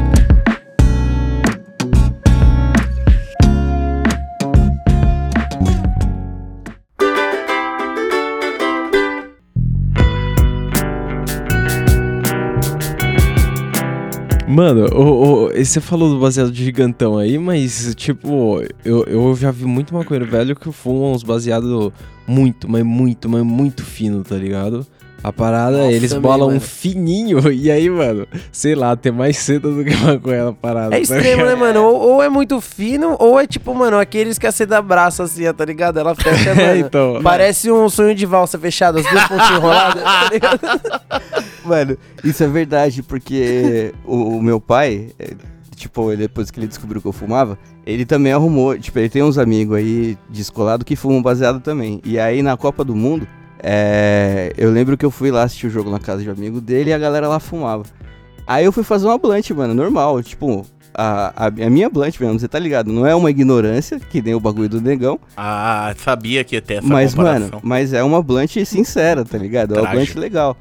Mano, 14.54 14.86
o, 14.94 15.46
o- 15.46 15.50
você 15.52 15.80
falou 15.80 16.08
do 16.10 16.20
baseado 16.20 16.52
de 16.52 16.62
gigantão 16.64 17.18
aí, 17.18 17.38
mas, 17.38 17.92
tipo, 17.96 18.62
eu, 18.84 19.02
eu 19.04 19.34
já 19.34 19.50
vi 19.50 19.64
muito 19.64 19.92
maconheiro 19.92 20.30
velho 20.30 20.54
que 20.54 20.70
fuma 20.70 21.08
uns 21.14 21.24
baseados 21.24 21.90
muito, 22.26 22.70
mas 22.70 22.84
muito, 22.84 23.28
mas 23.28 23.42
muito 23.42 23.82
fino, 23.82 24.22
tá 24.22 24.36
ligado? 24.36 24.86
A 25.24 25.32
parada, 25.32 25.78
Nossa, 25.78 25.90
eles 25.92 26.10
também, 26.10 26.22
bolam 26.22 26.48
um 26.48 26.50
mano. 26.50 26.60
fininho, 26.60 27.38
e 27.50 27.70
aí, 27.70 27.88
mano, 27.88 28.28
sei 28.52 28.74
lá, 28.74 28.94
tem 28.94 29.10
mais 29.10 29.38
seda 29.38 29.70
do 29.70 29.82
que 29.82 29.96
maconha 29.96 30.44
na 30.44 30.52
parada. 30.52 30.88
É 30.94 30.98
tá 30.98 30.98
extremo, 30.98 31.46
né, 31.46 31.54
mano? 31.54 31.82
Ou, 31.82 31.98
ou 32.16 32.22
é 32.22 32.28
muito 32.28 32.60
fino, 32.60 33.16
ou 33.18 33.40
é 33.40 33.46
tipo, 33.46 33.74
mano, 33.74 33.98
aqueles 33.98 34.38
que 34.38 34.46
a 34.46 34.52
seda 34.52 34.76
abraça 34.76 35.22
assim, 35.22 35.50
tá 35.54 35.64
ligado? 35.64 35.98
Ela 35.98 36.14
fecha, 36.14 36.50
É, 36.50 36.54
mano. 36.76 36.86
então. 36.86 37.20
Parece 37.22 37.72
um 37.72 37.88
sonho 37.88 38.14
de 38.14 38.26
valsa 38.26 38.58
fechado, 38.58 38.98
as 38.98 39.06
duas 39.06 39.26
pontinhas 39.26 39.50
enroladas, 39.56 40.02
tá 40.02 40.28
ligado? 40.30 40.60
Mano, 41.64 41.96
isso 42.22 42.44
é 42.44 42.46
verdade, 42.48 43.02
porque 43.02 43.94
o, 44.04 44.36
o 44.36 44.42
meu 44.42 44.60
pai, 44.60 45.08
é, 45.18 45.30
tipo, 45.74 46.12
ele- 46.12 46.22
depois 46.24 46.50
que 46.50 46.60
ele 46.60 46.66
descobriu 46.66 47.00
que 47.00 47.08
eu 47.08 47.12
fumava, 47.12 47.58
ele 47.86 48.04
também 48.04 48.32
arrumou, 48.34 48.78
tipo, 48.78 48.98
ele 48.98 49.08
tem 49.08 49.22
uns 49.22 49.38
amigos 49.38 49.76
aí 49.78 50.18
descolado 50.28 50.84
que 50.84 50.94
fumam 50.96 51.22
baseado 51.22 51.60
também. 51.60 52.02
E 52.04 52.18
aí 52.18 52.42
na 52.42 52.58
Copa 52.58 52.84
do 52.84 52.94
Mundo, 52.94 53.26
é, 53.66 54.52
eu 54.58 54.70
lembro 54.70 54.94
que 54.94 55.06
eu 55.06 55.10
fui 55.10 55.30
lá 55.30 55.42
assistir 55.44 55.66
o 55.68 55.70
jogo 55.70 55.90
na 55.90 55.98
casa 55.98 56.22
de 56.22 56.28
um 56.28 56.32
amigo 56.32 56.60
dele 56.60 56.90
e 56.90 56.92
a 56.92 56.98
galera 56.98 57.26
lá 57.26 57.40
fumava. 57.40 57.84
Aí 58.46 58.62
eu 58.64 58.70
fui 58.72 58.84
fazer 58.84 59.06
uma 59.06 59.16
blunt, 59.16 59.50
mano, 59.52 59.72
normal, 59.72 60.22
tipo, 60.22 60.66
a, 60.92 61.32
a, 61.34 61.46
a 61.46 61.70
minha 61.70 61.88
blunt 61.88 62.20
mesmo, 62.20 62.38
você 62.38 62.46
tá 62.46 62.58
ligado? 62.58 62.92
Não 62.92 63.06
é 63.06 63.14
uma 63.14 63.30
ignorância, 63.30 63.98
que 63.98 64.20
nem 64.20 64.34
o 64.34 64.40
bagulho 64.40 64.68
do 64.68 64.82
negão, 64.82 65.18
Ah, 65.34 65.94
sabia 65.96 66.44
que 66.44 66.56
ia 66.56 66.60
ter 66.60 66.74
essa 66.74 66.86
mas, 66.86 67.14
comparação. 67.14 67.48
mano, 67.48 67.60
mas 67.62 67.94
é 67.94 68.02
uma 68.02 68.22
blunt 68.22 68.54
sincera, 68.66 69.24
tá 69.24 69.38
ligado? 69.38 69.74
É 69.78 69.80
uma 69.80 69.90
blunt 69.90 70.14
legal. 70.16 70.54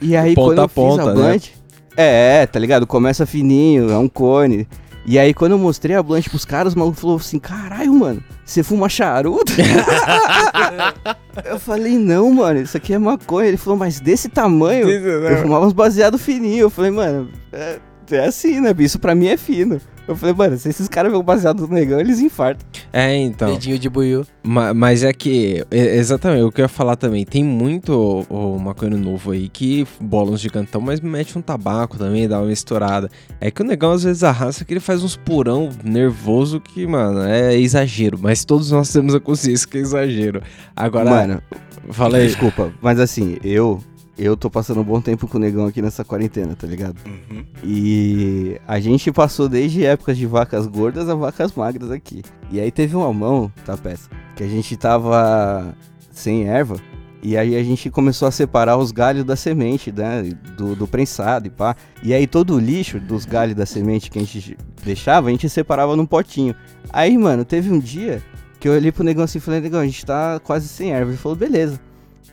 E 0.00 0.16
aí, 0.16 0.34
Ponta 0.36 0.48
quando 0.50 0.58
eu 0.58 0.64
a 0.64 0.68
ponta, 0.68 1.02
fiz 1.02 1.08
a 1.08 1.14
né? 1.14 1.28
blunt... 1.28 1.48
É, 1.96 2.42
é, 2.42 2.46
tá 2.46 2.58
ligado? 2.58 2.86
Começa 2.86 3.24
fininho, 3.24 3.90
é 3.90 3.96
um 3.98 4.08
cone. 4.08 4.66
E 5.06 5.18
aí, 5.18 5.34
quando 5.34 5.52
eu 5.52 5.58
mostrei 5.58 5.94
a 5.94 6.02
blunt 6.02 6.28
pros 6.28 6.44
caras, 6.46 6.72
o 6.74 6.78
maluco 6.78 6.98
falou 6.98 7.16
assim, 7.16 7.38
caralho, 7.38 7.92
mano, 7.92 8.24
você 8.44 8.62
fuma 8.62 8.88
charuto? 8.88 9.52
eu 11.44 11.58
falei, 11.58 11.98
não, 11.98 12.32
mano, 12.32 12.60
isso 12.60 12.76
aqui 12.76 12.94
é 12.94 12.98
maconha. 12.98 13.48
Ele 13.48 13.56
falou, 13.58 13.78
mas 13.78 14.00
desse 14.00 14.30
tamanho? 14.30 14.88
Eu 14.88 15.42
fumava 15.42 15.66
uns 15.66 15.74
baseados 15.74 16.22
fininhos. 16.22 16.60
Eu 16.60 16.70
falei, 16.70 16.90
mano, 16.90 17.28
é, 17.52 17.78
é 18.10 18.24
assim, 18.24 18.60
né? 18.60 18.74
Isso 18.78 18.98
pra 18.98 19.14
mim 19.14 19.26
é 19.26 19.36
fino. 19.36 19.78
Eu 20.06 20.14
falei, 20.14 20.34
mano, 20.34 20.58
se 20.58 20.68
esses 20.68 20.86
caras 20.86 21.12
um 21.14 21.22
baseado 21.22 21.66
no 21.66 21.74
negão, 21.74 21.98
eles 21.98 22.20
infartam. 22.20 22.66
É, 22.92 23.16
então. 23.16 23.50
Dedinho 23.52 23.78
de 23.78 23.88
buiu. 23.88 24.26
Ma- 24.42 24.74
Mas 24.74 25.02
é 25.02 25.12
que, 25.14 25.64
é- 25.70 25.96
exatamente, 25.96 26.42
o 26.42 26.52
que 26.52 26.60
eu 26.60 26.64
ia 26.64 26.68
falar 26.68 26.94
também, 26.96 27.24
tem 27.24 27.42
muito 27.42 28.26
o, 28.28 28.54
o 28.56 28.58
maconheiro 28.60 29.02
novo 29.02 29.30
aí 29.30 29.48
que 29.48 29.86
bola 29.98 30.30
uns 30.32 30.40
gigantão, 30.40 30.80
mas 30.80 31.00
mete 31.00 31.38
um 31.38 31.40
tabaco 31.40 31.96
também, 31.96 32.28
dá 32.28 32.38
uma 32.38 32.48
misturada. 32.48 33.08
É 33.40 33.50
que 33.50 33.62
o 33.62 33.64
negão 33.64 33.92
às 33.92 34.02
vezes 34.02 34.22
arrasta 34.22 34.62
que 34.64 34.74
ele 34.74 34.80
faz 34.80 35.02
uns 35.02 35.16
purão 35.16 35.70
nervoso 35.82 36.60
que, 36.60 36.86
mano, 36.86 37.20
é 37.22 37.56
exagero. 37.58 38.18
Mas 38.20 38.44
todos 38.44 38.70
nós 38.70 38.92
temos 38.92 39.14
a 39.14 39.20
consciência 39.20 39.66
que 39.66 39.78
é 39.78 39.80
exagero. 39.80 40.42
Agora, 40.76 41.08
Mano, 41.08 41.42
fala 41.90 42.18
aí. 42.18 42.26
desculpa, 42.26 42.70
mas 42.82 43.00
assim, 43.00 43.38
eu... 43.42 43.80
Eu 44.16 44.36
tô 44.36 44.48
passando 44.48 44.80
um 44.80 44.84
bom 44.84 45.00
tempo 45.00 45.26
com 45.26 45.38
o 45.38 45.40
negão 45.40 45.66
aqui 45.66 45.82
nessa 45.82 46.04
quarentena, 46.04 46.54
tá 46.54 46.66
ligado? 46.66 46.96
Uhum. 47.04 47.44
E 47.64 48.60
a 48.66 48.78
gente 48.78 49.10
passou 49.10 49.48
desde 49.48 49.84
épocas 49.84 50.16
de 50.16 50.24
vacas 50.24 50.68
gordas 50.68 51.08
a 51.08 51.14
vacas 51.16 51.52
magras 51.52 51.90
aqui. 51.90 52.22
E 52.50 52.60
aí 52.60 52.70
teve 52.70 52.94
uma 52.94 53.12
mão, 53.12 53.50
tá, 53.64 53.76
peça? 53.76 54.08
Que 54.36 54.44
a 54.44 54.48
gente 54.48 54.76
tava 54.76 55.74
sem 56.12 56.46
erva. 56.46 56.76
E 57.24 57.36
aí 57.36 57.56
a 57.56 57.62
gente 57.64 57.90
começou 57.90 58.28
a 58.28 58.30
separar 58.30 58.76
os 58.76 58.92
galhos 58.92 59.24
da 59.24 59.34
semente, 59.34 59.90
né? 59.90 60.22
Do, 60.56 60.76
do 60.76 60.86
prensado 60.86 61.48
e 61.48 61.50
pá. 61.50 61.74
E 62.02 62.14
aí 62.14 62.26
todo 62.26 62.54
o 62.54 62.60
lixo 62.60 63.00
dos 63.00 63.24
galhos 63.24 63.56
da 63.56 63.66
semente 63.66 64.10
que 64.10 64.18
a 64.18 64.22
gente 64.22 64.56
deixava, 64.84 65.28
a 65.28 65.30
gente 65.30 65.48
separava 65.48 65.96
num 65.96 66.06
potinho. 66.06 66.54
Aí, 66.92 67.18
mano, 67.18 67.44
teve 67.44 67.72
um 67.72 67.80
dia 67.80 68.22
que 68.60 68.68
eu 68.68 68.72
olhei 68.72 68.92
pro 68.92 69.02
negão 69.02 69.24
assim 69.24 69.38
e 69.38 69.40
falei, 69.40 69.60
negão, 69.60 69.80
a 69.80 69.86
gente 69.86 70.06
tá 70.06 70.38
quase 70.38 70.68
sem 70.68 70.92
erva. 70.92 71.10
Ele 71.10 71.18
falou, 71.18 71.36
beleza. 71.36 71.80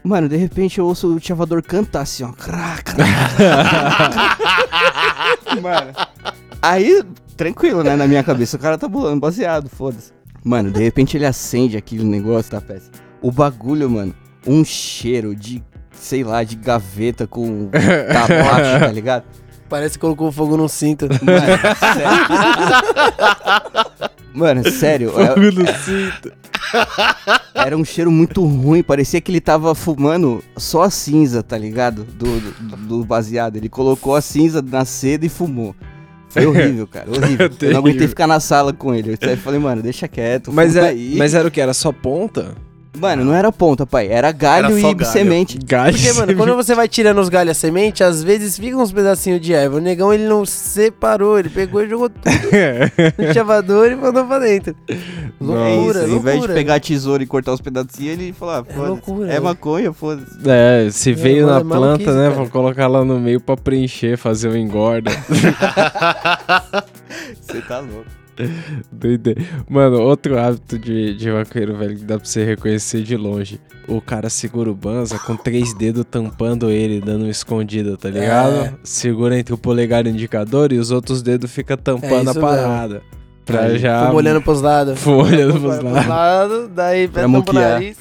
Mano, 0.04 0.28
de 0.28 0.36
repente 0.36 0.80
eu 0.80 0.86
ouço 0.86 1.16
o 1.16 1.20
chavador 1.20 1.62
cantar 1.62 2.02
assim, 2.02 2.24
ó. 2.24 2.32
Crá, 2.32 2.80
crá, 2.84 3.06
Mano. 5.62 5.92
Aí, 6.62 7.04
tranquilo, 7.38 7.84
né? 7.84 7.96
Na 7.96 8.08
minha 8.08 8.24
cabeça, 8.24 8.58
o 8.58 8.60
cara 8.60 8.78
tá 8.78 8.88
bolando 8.88 9.20
baseado, 9.20 9.70
foda-se. 9.70 10.12
Mano, 10.44 10.72
de 10.72 10.84
repente 10.84 11.18
ele 11.18 11.26
acende 11.26 11.78
aquele 11.78 12.04
negócio, 12.04 12.52
tá, 12.52 12.60
peça? 12.60 12.90
O 13.22 13.32
bagulho, 13.32 13.88
mano, 13.90 14.14
um 14.48 14.66
cheiro 14.66 15.36
de, 15.36 15.64
sei 15.92 16.24
lá, 16.24 16.44
de 16.44 16.56
gaveta 16.56 17.28
com 17.28 17.68
tabaco, 17.68 18.80
tá 18.80 18.92
ligado? 18.92 19.24
Parece 19.70 19.94
que 19.94 20.00
colocou 20.02 20.32
fogo 20.32 20.58
no 20.58 20.68
cinto. 20.68 21.08
Mano, 21.08 21.22
sério. 21.94 22.26
Mano, 24.34 24.72
sério. 24.72 25.12
Fogo 25.12 25.40
no 25.40 25.68
cinto. 25.78 26.34
Era 27.54 27.78
um 27.78 27.86
cheiro 27.86 28.12
muito 28.12 28.44
ruim, 28.46 28.82
parecia 28.82 29.22
que 29.22 29.32
ele 29.32 29.42
tava 29.42 29.74
fumando 29.76 30.44
só 30.58 30.84
a 30.84 30.90
cinza, 30.90 31.44
tá 31.44 31.58
ligado? 31.58 32.04
Do, 32.04 32.40
do, 32.40 32.78
do 32.78 33.06
baseado. 33.06 33.56
Ele 33.56 33.70
colocou 33.70 34.16
a 34.16 34.22
cinza 34.22 34.62
na 34.62 34.86
seda 34.86 35.26
e 35.26 35.30
fumou. 35.30 35.76
Foi 36.30 36.46
horrível, 36.46 36.88
cara, 36.88 37.10
horrível. 37.12 37.50
Eu 37.62 37.72
não 37.72 37.80
aguentei 37.80 38.08
ficar 38.08 38.26
na 38.26 38.40
sala 38.40 38.72
com 38.72 38.96
ele. 38.96 39.18
Eu 39.20 39.38
falei, 39.38 39.60
mano, 39.60 39.82
deixa 39.82 40.08
quieto. 40.08 40.52
Mas, 40.52 40.76
é, 40.76 40.94
mas 41.18 41.34
era 41.34 41.48
o 41.48 41.52
que? 41.52 41.60
Era 41.60 41.74
só 41.74 41.92
ponta? 41.92 42.56
Mano, 42.98 43.24
não 43.24 43.34
era 43.34 43.52
ponta, 43.54 43.86
pai. 43.88 44.08
Era 44.10 44.32
galho 44.34 44.66
Era 44.68 44.80
e 44.80 44.94
galho. 44.94 45.06
semente. 45.06 45.58
Gás. 45.66 45.96
Porque, 45.96 46.12
mano, 46.14 46.36
quando 46.36 46.56
você 46.56 46.76
vai 46.76 46.88
tirando 46.90 47.20
os 47.20 47.30
galhos 47.30 47.52
a 47.52 47.54
semente, 47.60 48.04
às 48.04 48.22
vezes 48.22 48.58
fica 48.58 48.76
uns 48.78 48.92
pedacinhos 48.92 49.40
de 49.40 49.54
erva. 49.54 49.78
O 49.78 49.80
negão, 49.80 50.14
ele 50.14 50.26
não 50.28 50.46
separou, 50.46 51.40
ele 51.40 51.50
pegou 51.50 51.82
e 51.84 51.90
jogou 51.90 52.10
tudo 52.10 52.28
no 53.18 53.34
chavador 53.34 53.88
e 53.92 53.96
mandou 53.96 54.26
pra 54.26 54.40
dentro. 54.40 54.76
É 54.90 54.96
Loucura, 55.40 56.00
isso, 56.04 56.10
Em 56.10 56.20
vez 56.20 56.22
de 56.22 56.32
loucura. 56.40 56.54
pegar 56.54 56.76
a 56.76 56.80
tesoura 56.82 57.24
e 57.24 57.26
cortar 57.26 57.54
os 57.54 57.62
pedacinhos, 57.62 58.14
ele 58.14 58.34
falou, 58.34 58.56
ah, 58.56 58.64
foda-se. 58.66 58.88
loucura, 58.90 59.28
É 59.30 59.34
né? 59.36 59.40
maconha, 59.40 59.94
foda-se. 59.94 60.38
É, 60.48 60.90
se 60.92 61.14
veio 61.14 61.48
mano, 61.48 61.64
na 61.64 61.76
é 61.76 61.78
planta, 61.80 62.14
né? 62.14 62.24
cara. 62.30 62.36
Vou 62.36 62.50
colocar 62.50 62.88
lá 62.88 63.06
no 63.06 63.20
meio 63.20 63.40
pra 63.40 63.56
preencher, 63.56 64.18
fazer 64.18 64.50
um 64.50 64.56
engorda. 64.58 65.12
Você 67.42 67.62
tá 67.62 67.80
louco. 67.80 68.06
Doideira. 68.92 69.42
Mano, 69.70 70.02
outro 70.02 70.38
hábito 70.38 70.78
de, 70.78 71.16
de 71.16 71.32
maconheiro 71.32 71.78
velho 71.78 71.98
que 71.98 72.04
dá 72.04 72.18
pra 72.18 72.26
você 72.26 72.44
reconhecer 72.44 73.04
de 73.04 73.16
longe. 73.18 73.60
O 73.88 74.00
cara 74.00 74.30
segura 74.30 74.70
o 74.70 74.76
banza 74.76 75.18
com 75.20 75.36
três 75.36 75.74
dedos 75.74 76.06
tampando 76.10 76.70
ele, 76.70 77.02
dando 77.02 77.24
uma 77.24 77.32
escondida, 77.32 77.98
tá 77.98 78.10
ligado? 78.10 78.54
É. 78.54 78.74
Segura 78.84 79.38
entre 79.38 79.54
o 79.54 79.58
polegar 79.58 80.06
e 80.06 80.10
o 80.10 80.14
indicador 80.14 80.72
e 80.72 80.78
os 80.78 80.92
outros 80.92 81.22
dedos 81.22 81.52
fica 81.52 81.76
tampando 81.76 82.30
a 82.30 82.32
isso 82.32 82.40
parada. 82.40 83.02
Pra 83.46 83.64
Aí, 83.64 83.80
já. 83.80 84.02
Fomos 84.02 84.18
olhando 84.18 84.42
pros 84.42 84.62
lados. 84.62 85.00
Foi 85.00 85.14
olhando 85.14 85.60
pros 85.60 85.80
lados. 85.80 86.08
lados, 86.08 86.70
daí 86.74 87.08
Pra 87.08 87.28
o 87.28 87.54
nariz. 87.54 87.98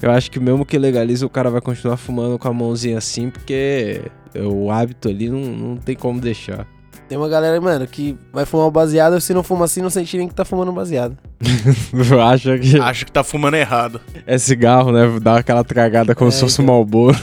Eu 0.00 0.10
acho 0.10 0.30
que 0.30 0.38
mesmo 0.38 0.64
que 0.64 0.78
legalize, 0.78 1.24
o 1.24 1.30
cara 1.30 1.50
vai 1.50 1.60
continuar 1.60 1.96
fumando 1.96 2.38
com 2.38 2.48
a 2.48 2.52
mãozinha 2.52 2.98
assim, 2.98 3.30
porque 3.30 4.02
o 4.36 4.70
hábito 4.70 5.08
ali 5.08 5.30
não, 5.30 5.40
não 5.40 5.76
tem 5.76 5.96
como 5.96 6.20
deixar. 6.20 6.66
Tem 7.14 7.20
uma 7.20 7.28
galera, 7.28 7.60
mano, 7.60 7.86
que 7.86 8.16
vai 8.32 8.44
fumar 8.44 8.66
o 8.66 8.72
baseado, 8.72 9.20
se 9.20 9.32
não 9.32 9.44
fuma 9.44 9.66
assim, 9.66 9.80
não 9.80 9.88
sente 9.88 10.16
nem 10.18 10.26
que 10.26 10.34
tá 10.34 10.44
fumando 10.44 10.72
baseado. 10.72 11.16
Acho 12.28 12.58
que 12.58 12.76
Acho 12.80 13.06
que 13.06 13.12
tá 13.12 13.22
fumando 13.22 13.54
errado. 13.56 14.00
é 14.26 14.36
cigarro, 14.36 14.90
né? 14.90 15.02
Dá 15.22 15.36
aquela 15.36 15.62
tragada 15.62 16.12
como 16.12 16.26
É, 16.28 16.32
se 16.32 16.40
fosse 16.40 16.60
um 16.60 16.64
então. 16.64 16.74
malboro. 16.74 17.16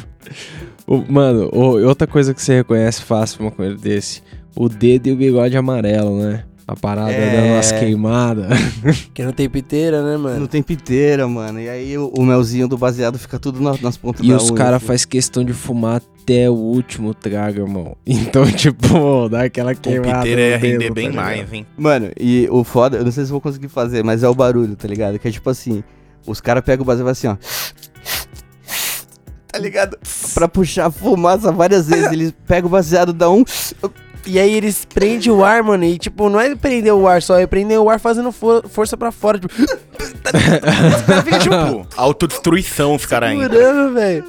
Mano, 1.10 1.50
o- 1.51 1.86
outra 1.86 2.07
coisa 2.07 2.33
que 2.33 2.41
você 2.41 2.55
reconhece 2.55 3.01
fácil 3.01 3.41
uma 3.41 3.51
coisa 3.51 3.75
desse: 3.75 4.24
o 4.55 4.69
dedo 4.69 5.07
e 5.07 5.12
o 5.12 5.15
bigode 5.17 5.57
amarelo, 5.57 6.17
né? 6.24 6.45
A 6.68 6.75
parada 6.75 7.12
É. 7.12 7.36
dando 7.36 7.53
umas 7.53 7.72
queimadas. 7.72 8.48
Que 9.13 9.24
não 9.24 9.32
tem 9.34 9.50
piteira, 9.50 10.01
né, 10.03 10.13
Não 10.13 10.20
mano? 10.20 10.48
tem 10.48 10.62
piteira, 10.63 11.27
mano. 11.27 11.60
E 11.60 11.68
aí 11.68 11.98
o, 11.98 12.08
o 12.18 12.24
melzinho 12.24 12.68
do 12.68 12.77
baseado 12.77 13.18
fica 13.20 13.38
tudo 13.39 13.60
na- 13.62 13.75
nas 13.82 13.98
pontas 13.98 14.25
E 14.25 14.30
da 14.30 14.38
os 14.38 14.46
unha, 14.50 14.56
caras 14.58 14.75
assim. 14.77 14.86
fazem 14.86 15.08
questão 15.08 15.44
de 15.44 15.53
fumar 15.53 16.01
até 16.22 16.50
o 16.50 16.53
último 16.53 17.13
trago, 17.13 17.60
irmão. 17.62 17.98
Então, 18.06 18.46
tipo, 18.51 19.27
dá 19.30 19.44
aquela 19.44 19.74
O 19.74 19.75
queimada. 19.75 20.20
piteira 20.20 20.41
ia 20.41 20.58
render 20.58 20.94
bem 20.94 21.10
tá 21.12 21.22
mais, 21.22 21.51
hein? 21.51 21.65
Mano, 21.77 22.10
e 22.20 22.48
o 22.50 22.63
foda, 22.63 22.98
eu 22.98 23.03
não 23.03 23.12
sei 23.12 23.25
se 23.25 23.30
eu 23.32 23.34
vou 23.34 23.41
conseguir 23.41 23.68
fazer, 23.68 24.03
mas 24.03 24.24
é 24.24 24.30
o 24.30 24.36
barulho, 24.36 24.75
tá 24.75 24.88
ligado? 24.88 25.18
Que 25.20 25.27
é 25.27 25.32
tipo 25.32 25.50
assim, 25.50 25.84
os 26.25 26.39
caras 26.39 26.63
pegam 26.63 26.84
o 26.84 26.86
baseado 26.86 27.08
e 27.08 27.12
assim, 27.12 27.27
ó. 27.27 27.36
Tá 29.51 29.60
ligado? 29.60 29.98
Pra 30.34 30.48
puxar 30.48 30.86
a 30.86 30.91
fumaça 30.91 31.51
várias 31.51 31.88
vezes. 31.88 32.10
Eles 32.12 32.34
pegam 32.48 32.70
o 32.70 32.72
baseado, 32.72 33.12
dá 33.12 33.30
um. 33.30 33.44
E 34.25 34.39
aí 34.39 34.53
eles 34.53 34.85
prendem 34.85 35.31
o 35.31 35.43
ar, 35.43 35.63
mano. 35.63 35.83
E 35.83 35.97
tipo, 35.97 36.29
não 36.29 36.39
é 36.39 36.55
prender 36.55 36.93
o 36.93 37.07
ar 37.07 37.21
só, 37.21 37.39
é 37.39 37.47
prender 37.47 37.79
o 37.79 37.89
ar 37.89 37.99
fazendo 37.99 38.31
for- 38.31 38.63
força 38.69 38.95
pra 38.95 39.11
fora. 39.11 39.39
Tipo, 39.39 39.53
Fica 41.23 41.39
tipo, 41.39 41.87
autodestruição 41.97 42.95
os 42.95 43.05
caras 43.05 43.29
ainda. 43.31 43.49
velho. 43.91 44.23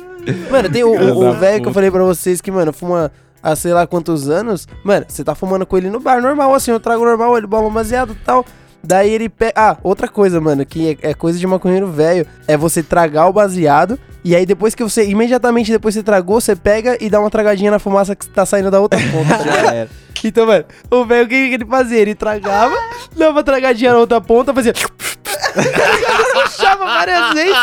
Mano, 0.50 0.70
tem 0.70 0.84
o- 0.84 1.32
velho 1.34 1.62
que 1.62 1.68
eu 1.68 1.72
falei 1.72 1.90
pra 1.90 2.04
vocês 2.04 2.40
que, 2.40 2.50
mano, 2.50 2.72
fuma 2.72 3.10
há 3.42 3.54
sei 3.56 3.72
lá 3.72 3.86
quantos 3.86 4.28
anos. 4.28 4.66
Mano, 4.84 5.04
você 5.08 5.24
tá 5.24 5.34
fumando 5.34 5.66
com 5.66 5.76
ele 5.76 5.90
no 5.90 6.00
bar, 6.00 6.20
normal, 6.22 6.54
assim, 6.54 6.70
eu 6.70 6.80
trago 6.80 7.04
normal, 7.04 7.36
ele 7.36 7.46
bomba 7.46 7.68
baseado 7.70 8.12
e 8.12 8.24
tal. 8.24 8.44
Daí 8.82 9.10
ele 9.10 9.28
pega. 9.28 9.52
Ah, 9.54 9.76
outra 9.82 10.08
coisa, 10.08 10.40
mano, 10.40 10.66
que 10.66 10.98
é, 11.02 11.10
é 11.10 11.14
coisa 11.14 11.38
de 11.38 11.46
maconheiro 11.46 11.86
velho, 11.90 12.26
é 12.46 12.56
você 12.56 12.82
tragar 12.82 13.28
o 13.28 13.32
baseado. 13.32 13.98
E 14.24 14.36
aí 14.36 14.46
depois 14.46 14.74
que 14.74 14.82
você, 14.82 15.04
imediatamente 15.04 15.70
depois 15.70 15.94
que 15.94 16.00
você 16.00 16.04
tragou, 16.04 16.40
você 16.40 16.54
pega 16.54 16.96
e 17.00 17.10
dá 17.10 17.20
uma 17.20 17.30
tragadinha 17.30 17.70
na 17.70 17.78
fumaça 17.78 18.14
que 18.14 18.28
tá 18.28 18.46
saindo 18.46 18.70
da 18.70 18.80
outra 18.80 18.98
ponta? 19.10 19.44
Já 19.44 19.72
era. 19.74 19.88
Então, 20.24 20.46
mano, 20.46 20.64
o 20.90 21.04
velho, 21.04 21.24
o 21.24 21.28
que, 21.28 21.48
que 21.48 21.54
ele 21.54 21.64
fazia? 21.64 21.98
Ele 21.98 22.14
tragava, 22.14 22.76
dava 23.16 23.32
uma 23.32 23.42
tragadinha 23.42 23.92
na 23.92 23.98
outra 23.98 24.20
ponta, 24.20 24.54
fazia. 24.54 24.72
Puxava 26.56 26.84
várias 26.84 27.34
vezes. 27.34 27.56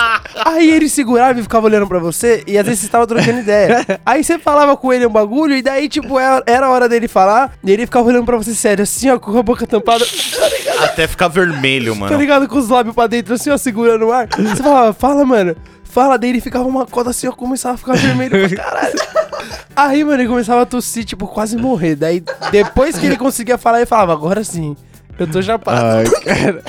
Aí 0.46 0.72
ele 0.72 0.90
segurava 0.90 1.40
e 1.40 1.44
ficava 1.44 1.66
olhando 1.66 1.88
pra 1.88 2.00
você, 2.00 2.44
e 2.48 2.58
às 2.58 2.66
vezes 2.66 2.82
você 2.82 2.88
tava 2.88 3.06
trocando 3.08 3.40
ideia. 3.40 4.00
Aí 4.06 4.24
você 4.24 4.38
falava 4.40 4.76
com 4.76 4.92
ele 4.94 5.06
um 5.06 5.12
bagulho, 5.12 5.56
e 5.56 5.62
daí, 5.62 5.88
tipo, 5.88 6.20
era, 6.20 6.44
era 6.46 6.66
a 6.68 6.70
hora 6.70 6.90
dele 6.90 7.08
falar, 7.08 7.54
e 7.64 7.72
ele 7.72 7.86
ficava 7.86 8.08
olhando 8.08 8.26
pra 8.26 8.38
você 8.38 8.54
sério, 8.54 8.84
assim, 8.84 9.10
ó, 9.10 9.20
com 9.20 9.38
a 9.38 9.44
boca 9.44 9.66
tampada, 9.68 10.06
Até 10.84 11.08
ficar 11.08 11.28
vermelho, 11.28 11.94
tá 11.94 12.00
mano. 12.00 12.18
ligado? 12.18 12.48
Com 12.48 12.58
os 12.58 12.70
lábios 12.70 12.96
pra 12.96 13.08
dentro, 13.08 13.34
assim, 13.34 13.50
ó, 13.50 13.58
segurando 13.58 14.08
o 14.08 14.12
ar. 14.12 14.28
Você 14.28 14.64
falava, 14.64 14.94
fala, 14.94 15.26
mano. 15.26 15.56
Fala 15.84 16.20
dele, 16.20 16.40
ficava 16.40 16.66
uma 16.68 16.86
coda 16.86 17.10
assim, 17.10 17.28
ó, 17.28 17.32
começava 17.32 17.74
a 17.74 17.78
ficar 17.78 17.94
vermelho 17.94 18.48
pra 18.48 18.64
caralho. 18.64 18.94
Aí, 19.76 20.04
mano, 20.04 20.22
ele 20.22 20.30
começava 20.30 20.62
a 20.62 20.66
tossir, 20.66 21.04
tipo, 21.04 21.26
quase 21.26 21.58
morrer. 21.58 21.96
Daí, 21.96 22.24
depois 22.52 22.96
que 22.98 23.08
ele 23.08 23.18
conseguia 23.18 23.58
falar, 23.58 23.78
ele 23.78 23.86
falava, 23.88 24.14
agora 24.14 24.44
sim, 24.44 24.76
eu 25.18 25.26
tô 25.26 25.42
chapado. 25.42 25.84
Ai, 25.84 26.06
cara. 26.24 26.64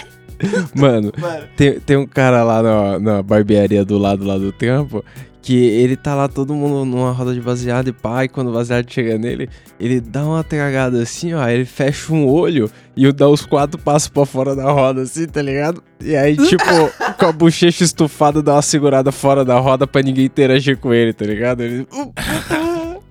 Mano, 0.75 1.12
Mano. 1.18 1.44
tem, 1.56 1.80
tem 1.80 1.97
um 1.97 2.06
cara 2.06 2.42
lá 2.42 2.62
na, 2.62 2.99
na 2.99 3.23
barbearia 3.23 3.85
do 3.85 3.99
lado 3.99 4.25
lá 4.25 4.37
do 4.38 4.52
trampo 4.52 5.04
que 5.42 5.54
ele 5.56 5.97
tá 5.97 6.14
lá 6.14 6.28
todo 6.28 6.54
mundo 6.54 6.85
numa 6.85 7.12
roda 7.12 7.32
de 7.32 7.40
baseado 7.40 7.88
e 7.88 7.92
pá, 7.94 8.25
e 8.25 8.28
quando 8.28 8.49
o 8.49 8.52
baseado 8.52 8.87
chega 8.92 9.16
nele, 9.16 9.49
ele 9.80 9.99
dá 9.99 10.23
uma 10.23 10.44
tragada 10.44 11.02
assim, 11.02 11.32
ó, 11.32 11.49
ele 11.49 11.64
fecha 11.64 12.12
um 12.12 12.26
olho 12.28 12.70
e 12.94 13.11
dá 13.11 13.26
os 13.26 13.47
quatro 13.47 13.80
passos 13.80 14.09
pra 14.09 14.26
fora 14.26 14.54
da 14.54 14.70
roda, 14.70 15.00
assim, 15.00 15.26
tá 15.26 15.40
ligado? 15.40 15.82
E 15.99 16.14
aí, 16.14 16.37
tipo, 16.37 16.62
com 17.18 17.25
a 17.26 17.32
bochecha 17.32 17.82
estufada, 17.82 18.42
dá 18.42 18.52
uma 18.56 18.61
segurada 18.62 19.11
fora 19.11 19.42
da 19.42 19.59
roda 19.59 19.87
pra 19.87 20.02
ninguém 20.02 20.26
interagir 20.26 20.76
com 20.76 20.92
ele, 20.92 21.14
tá 21.14 21.25
ligado? 21.25 21.62
Ele. 21.62 21.87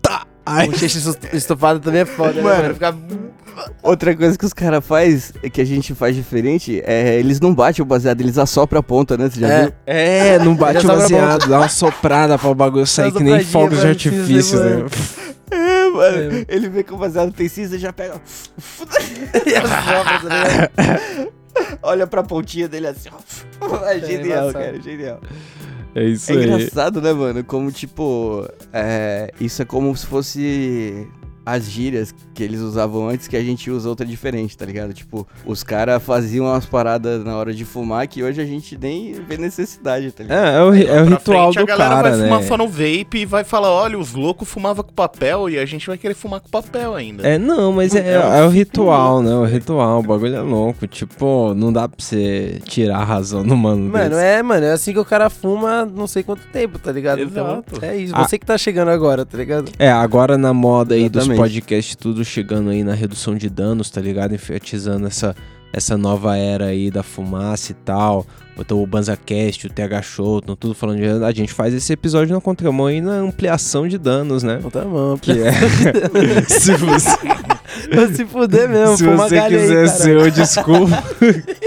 Tá! 0.01 0.25
Aí, 0.45 0.69
Bochecha 0.69 0.98
estu- 1.00 1.36
estufada 1.36 1.79
também 1.79 2.01
é 2.01 2.05
foda, 2.05 2.33
né, 2.33 2.41
Mano. 2.43 2.62
mano? 2.62 2.74
Fica... 2.75 2.95
Outra 3.83 4.15
coisa 4.15 4.37
que 4.37 4.45
os 4.45 4.53
caras 4.53 4.85
faz, 4.85 5.33
que 5.51 5.61
a 5.61 5.65
gente 5.65 5.93
faz 5.95 6.15
diferente, 6.15 6.81
é 6.85 7.15
eles 7.19 7.39
não 7.39 7.53
batem 7.53 7.81
o 7.81 7.85
baseado, 7.85 8.21
eles 8.21 8.37
assopram 8.37 8.79
a 8.79 8.83
ponta, 8.83 9.17
né? 9.17 9.29
Você 9.29 9.39
já 9.39 9.47
É. 9.47 9.61
viu? 9.63 9.73
É, 9.85 10.39
não 10.39 10.55
bate 10.55 10.85
o 10.85 10.87
baseado, 10.87 11.47
dá 11.47 11.59
uma 11.59 11.69
soprada 11.69 12.37
pra 12.37 12.49
o 12.49 12.55
bagulho 12.55 12.85
sair 12.87 13.11
que 13.11 13.23
nem 13.23 13.43
fogos 13.43 13.79
de 13.81 13.87
artifício, 13.87 14.59
né? 14.59 14.69
mano. 14.77 14.89
É, 15.51 15.89
mano. 15.89 16.45
Ele 16.47 16.69
vê 16.69 16.83
que 16.83 16.93
o 16.93 16.97
baseado 16.97 17.31
tem 17.31 17.47
cinza 17.49 17.75
e 17.75 17.79
já 17.79 17.91
pega. 17.91 18.15
E 19.45 19.55
assopra, 19.55 20.19
ligado? 20.23 21.31
Olha 21.81 22.07
pra 22.07 22.23
pontinha 22.23 22.67
dele 22.67 22.87
assim, 22.87 23.09
ó. 23.11 23.85
É 23.85 23.99
genial, 23.99 24.49
engraçado. 24.49 24.53
cara, 24.53 24.77
é 24.77 24.81
genial. 24.81 25.19
É 25.95 26.03
isso 26.03 26.31
É 26.31 26.35
aí. 26.35 26.43
engraçado, 26.45 27.01
né, 27.01 27.11
mano? 27.13 27.43
Como, 27.43 27.71
tipo, 27.71 28.47
é, 28.71 29.31
isso 29.39 29.62
é 29.62 29.65
como 29.65 29.95
se 29.97 30.05
fosse 30.05 31.07
as 31.45 31.69
gírias 31.69 32.13
que 32.34 32.43
eles 32.43 32.60
usavam 32.60 33.10
antes 33.10 33.28
que 33.28 33.36
a 33.36 33.41
gente 33.43 33.69
usa 33.71 33.89
outra 33.89 34.06
diferente, 34.06 34.58
tá 34.58 34.65
ligado? 34.65 34.93
Tipo, 34.93 35.28
os 35.45 35.63
caras 35.63 36.02
faziam 36.04 36.45
umas 36.45 36.65
paradas 36.65 37.23
na 37.23 37.36
hora 37.36 37.54
de 37.54 37.65
fumar 37.65 38.08
que 38.08 38.21
hoje 38.23 38.39
a 38.41 38.45
gente 38.45 38.78
nem 38.80 39.13
vê 39.13 39.38
necessidade, 39.38 40.12
tá 40.12 40.23
ligado? 40.23 40.45
É, 40.45 40.56
é 40.58 40.62
o, 40.62 40.69
ri- 40.69 40.86
é 40.88 41.02
o 41.02 41.06
ritual 41.06 41.52
frente, 41.54 41.58
a 41.60 41.62
do 41.62 41.67
galera 41.67 41.95
cara, 41.95 42.10
vai 42.10 42.19
fumar 42.19 42.41
né? 42.41 42.47
só 42.47 42.58
no 42.58 42.67
vape 42.67 43.17
e 43.19 43.25
vai 43.25 43.43
falar, 43.43 43.71
olha, 43.71 43.97
os 43.97 44.13
loucos 44.13 44.47
fumavam 44.47 44.84
com 44.84 44.93
papel 44.93 45.49
e 45.49 45.58
a 45.58 45.65
gente 45.65 45.88
vai 45.88 45.97
querer 45.97 46.13
fumar 46.13 46.39
com 46.39 46.49
papel 46.49 46.93
ainda. 46.93 47.28
É, 47.28 47.38
não, 47.38 47.71
mas 47.71 47.95
é, 47.95 48.13
é 48.13 48.43
o 48.43 48.49
ritual, 48.49 49.21
né? 49.23 49.34
O 49.34 49.45
ritual, 49.45 49.99
o 49.99 50.04
bagulho 50.04 50.36
é 50.36 50.41
louco. 50.41 50.86
Tipo, 50.88 51.54
não 51.56 51.71
dá 51.73 51.88
pra 51.88 51.97
você 51.97 52.60
tirar 52.65 52.97
a 52.99 53.04
razão 53.04 53.43
do 53.43 53.56
mano. 53.56 53.89
Mano, 53.91 54.10
desse. 54.12 54.21
é, 54.21 54.43
mano, 54.43 54.65
é 54.65 54.71
assim 54.71 54.93
que 54.93 54.99
o 54.99 55.06
cara 55.06 55.30
fuma 55.30 55.86
não 55.86 56.08
sei 56.08 56.23
quanto 56.23 56.41
tempo, 56.52 56.78
tá 56.80 56.91
ligado? 56.91 57.19
Exato. 57.19 57.63
Então, 57.71 57.89
é 57.89 57.95
isso. 57.97 58.13
Ah. 58.15 58.28
Você 58.28 58.38
que 58.38 58.45
tá 58.45 58.58
chegando 58.58 58.89
agora, 58.89 59.25
tá 59.25 59.38
ligado? 59.38 59.71
É, 59.80 59.89
agora 59.91 60.38
na 60.38 60.54
moda 60.54 60.95
aí 60.95 61.08
dos 61.10 61.28
Exatamente. 61.33 61.61
podcasts, 61.61 61.95
tudo 61.95 62.23
chegando 62.25 62.69
aí 62.69 62.83
na 62.83 62.93
redução 62.93 63.35
de 63.35 63.49
danos, 63.49 63.89
tá 63.89 64.01
ligado? 64.01 64.33
Enfatizando 64.33 65.07
essa, 65.07 65.35
essa 65.71 65.97
nova 65.97 66.35
era 66.37 66.65
aí 66.65 66.89
da 66.89 67.03
fumaça 67.03 67.71
e 67.71 67.75
tal. 67.75 68.25
Então 68.57 68.81
o 68.83 68.85
BanzaCast, 68.85 69.67
o 69.67 69.69
TH 69.69 70.01
Show, 70.01 70.41
tão 70.41 70.55
tudo 70.55 70.73
falando 70.73 70.97
de... 70.97 71.23
A 71.23 71.31
gente 71.31 71.53
faz 71.53 71.73
esse 71.73 71.93
episódio 71.93 72.35
na 72.35 72.41
contramão 72.41 72.87
aí 72.87 72.99
na 72.99 73.13
ampliação 73.13 73.87
de 73.87 73.97
danos, 73.97 74.43
né? 74.43 74.59
Tá 74.71 74.81
bom. 74.81 75.17
Que 75.17 75.31
é... 75.31 75.51
se 76.47 76.73
você, 76.73 78.15
se 78.15 78.25
fuder 78.25 78.67
mesmo, 78.67 78.97
se 78.97 79.05
você 79.05 79.37
aí, 79.37 79.49
quiser 79.49 79.85
cara. 79.85 79.87
ser 79.87 80.31
desculpa... 80.31 81.03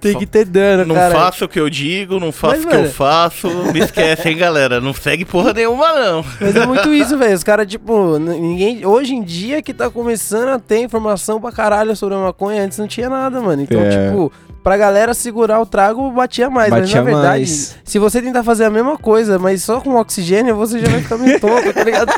Tem 0.00 0.16
que 0.18 0.26
ter 0.26 0.44
dano, 0.44 0.86
Não 0.86 0.94
cara. 0.94 1.14
faço 1.14 1.44
o 1.44 1.48
que 1.48 1.60
eu 1.60 1.68
digo, 1.68 2.18
não 2.18 2.32
faço 2.32 2.54
Mas, 2.56 2.64
o 2.64 2.68
que 2.68 2.74
eu 2.74 2.80
mano- 2.80 2.92
faço. 2.92 3.48
Me 3.72 3.80
esquece, 3.80 4.28
hein, 4.28 4.36
galera. 4.36 4.80
Não 4.80 4.92
segue 4.94 5.24
porra 5.24 5.52
nenhuma, 5.52 5.92
não. 5.92 6.24
Mas 6.40 6.56
é 6.56 6.66
muito 6.66 6.92
isso, 6.92 7.16
velho. 7.18 7.34
Os 7.34 7.44
caras, 7.44 7.66
tipo, 7.66 8.18
ninguém. 8.18 8.84
Hoje 8.86 9.14
em 9.14 9.22
dia 9.22 9.60
que 9.62 9.74
tá 9.74 9.90
começando 9.90 10.48
a 10.48 10.58
ter 10.58 10.78
informação 10.80 11.40
pra 11.40 11.52
caralho 11.52 11.94
sobre 11.96 12.14
a 12.14 12.18
maconha, 12.18 12.62
antes 12.64 12.78
não 12.78 12.86
tinha 12.88 13.08
nada, 13.08 13.40
mano. 13.40 13.62
Então, 13.62 13.80
É. 13.80 14.06
tipo, 14.08 14.32
pra 14.62 14.76
galera 14.76 15.14
segurar 15.14 15.60
o 15.60 15.66
trago, 15.66 16.10
batia 16.10 16.50
mais. 16.50 16.70
Batia 16.70 16.82
mas 16.82 16.94
na 16.94 17.02
verdade, 17.02 17.38
mais. 17.40 17.76
se 17.84 17.98
você 17.98 18.20
tentar 18.20 18.42
fazer 18.42 18.64
a 18.64 18.70
mesma 18.70 18.96
coisa, 18.98 19.38
mas 19.38 19.62
só 19.62 19.80
com 19.80 19.94
oxigênio, 19.96 20.54
você 20.56 20.78
já 20.80 20.88
vai 20.88 21.00
ficar 21.02 21.18
meio 21.18 21.38
tonto, 21.40 21.72
tá 21.72 21.82
ligado? 21.84 22.12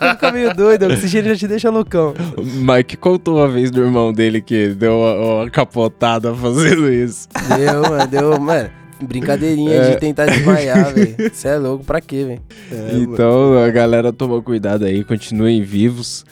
vai 0.00 0.10
ficar 0.14 0.32
meio 0.32 0.54
doido, 0.54 0.86
o 0.86 0.92
oxigênio 0.92 1.30
já 1.30 1.36
te 1.36 1.48
deixa 1.48 1.70
loucão. 1.70 2.14
O 2.36 2.42
Mike 2.42 2.96
contou 2.96 3.36
uma 3.38 3.48
vez 3.48 3.70
do 3.70 3.82
irmão 3.82 4.12
dele 4.12 4.40
que 4.40 4.68
deu 4.68 4.98
uma, 4.98 5.14
uma 5.42 5.50
capotada 5.50 6.34
fazendo 6.34 6.90
isso. 6.92 7.28
Deu, 7.56 7.82
mano, 7.82 8.06
deu, 8.06 8.40
mano. 8.40 8.70
Brincadeirinha 9.02 9.74
É. 9.74 9.90
de 9.90 9.96
tentar 10.00 10.26
desmaiar, 10.26 10.92
velho. 10.94 11.16
Você 11.32 11.48
é 11.48 11.56
louco, 11.58 11.84
pra 11.84 12.00
quê, 12.00 12.24
velho? 12.24 13.02
então 13.02 13.62
a 13.62 13.68
galera 13.70 14.12
toma 14.12 14.40
cuidado 14.40 14.84
aí, 14.84 15.04
continuem 15.04 15.62
vivos. 15.62 16.24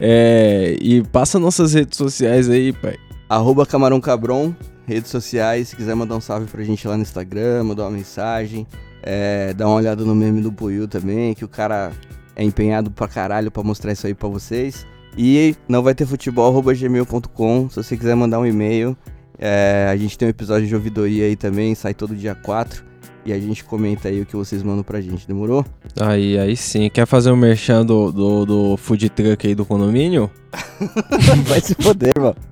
É, 0.00 0.76
e 0.80 1.02
passa 1.02 1.38
nossas 1.38 1.74
redes 1.74 1.96
sociais 1.98 2.48
aí, 2.48 2.72
pai. 2.72 2.96
Arroba 3.30 3.64
Camarão 3.64 4.00
Cabron, 4.00 4.52
redes 4.84 5.08
sociais, 5.08 5.68
se 5.68 5.76
quiser 5.76 5.94
mandar 5.94 6.16
um 6.16 6.20
salve 6.20 6.46
pra 6.46 6.64
gente 6.64 6.88
lá 6.88 6.96
no 6.96 7.02
Instagram, 7.02 7.62
mandar 7.62 7.84
uma 7.84 7.92
mensagem, 7.92 8.66
é, 9.04 9.54
dá 9.54 9.68
uma 9.68 9.76
olhada 9.76 10.04
no 10.04 10.16
meme 10.16 10.40
do 10.40 10.50
Puyu 10.50 10.88
também, 10.88 11.32
que 11.32 11.44
o 11.44 11.48
cara 11.48 11.92
é 12.34 12.42
empenhado 12.42 12.90
pra 12.90 13.06
caralho 13.06 13.48
pra 13.48 13.62
mostrar 13.62 13.92
isso 13.92 14.04
aí 14.04 14.14
pra 14.14 14.28
vocês. 14.28 14.84
E 15.16 15.54
não 15.68 15.80
vai 15.80 15.94
ter 15.94 16.06
futebol, 16.06 16.50
arroba 16.50 16.74
gmail.com, 16.74 17.70
se 17.70 17.76
você 17.76 17.96
quiser 17.96 18.16
mandar 18.16 18.40
um 18.40 18.46
e-mail. 18.46 18.96
É, 19.38 19.86
a 19.88 19.96
gente 19.96 20.18
tem 20.18 20.26
um 20.26 20.30
episódio 20.30 20.66
de 20.66 20.74
ouvidoria 20.74 21.26
aí 21.26 21.36
também, 21.36 21.72
sai 21.76 21.94
todo 21.94 22.16
dia 22.16 22.34
4. 22.34 22.84
E 23.24 23.32
a 23.32 23.38
gente 23.38 23.62
comenta 23.62 24.08
aí 24.08 24.20
o 24.20 24.26
que 24.26 24.34
vocês 24.34 24.60
mandam 24.60 24.82
pra 24.82 25.00
gente, 25.00 25.28
demorou? 25.28 25.64
Aí, 26.00 26.36
aí 26.36 26.56
sim. 26.56 26.90
Quer 26.90 27.06
fazer 27.06 27.30
um 27.30 27.36
merchan 27.36 27.86
do, 27.86 28.10
do, 28.10 28.44
do 28.44 28.76
food 28.76 29.08
truck 29.10 29.46
aí 29.46 29.54
do 29.54 29.64
condomínio? 29.64 30.28
Vai 31.46 31.60
se 31.60 31.76
foder, 31.76 32.14
mano. 32.18 32.49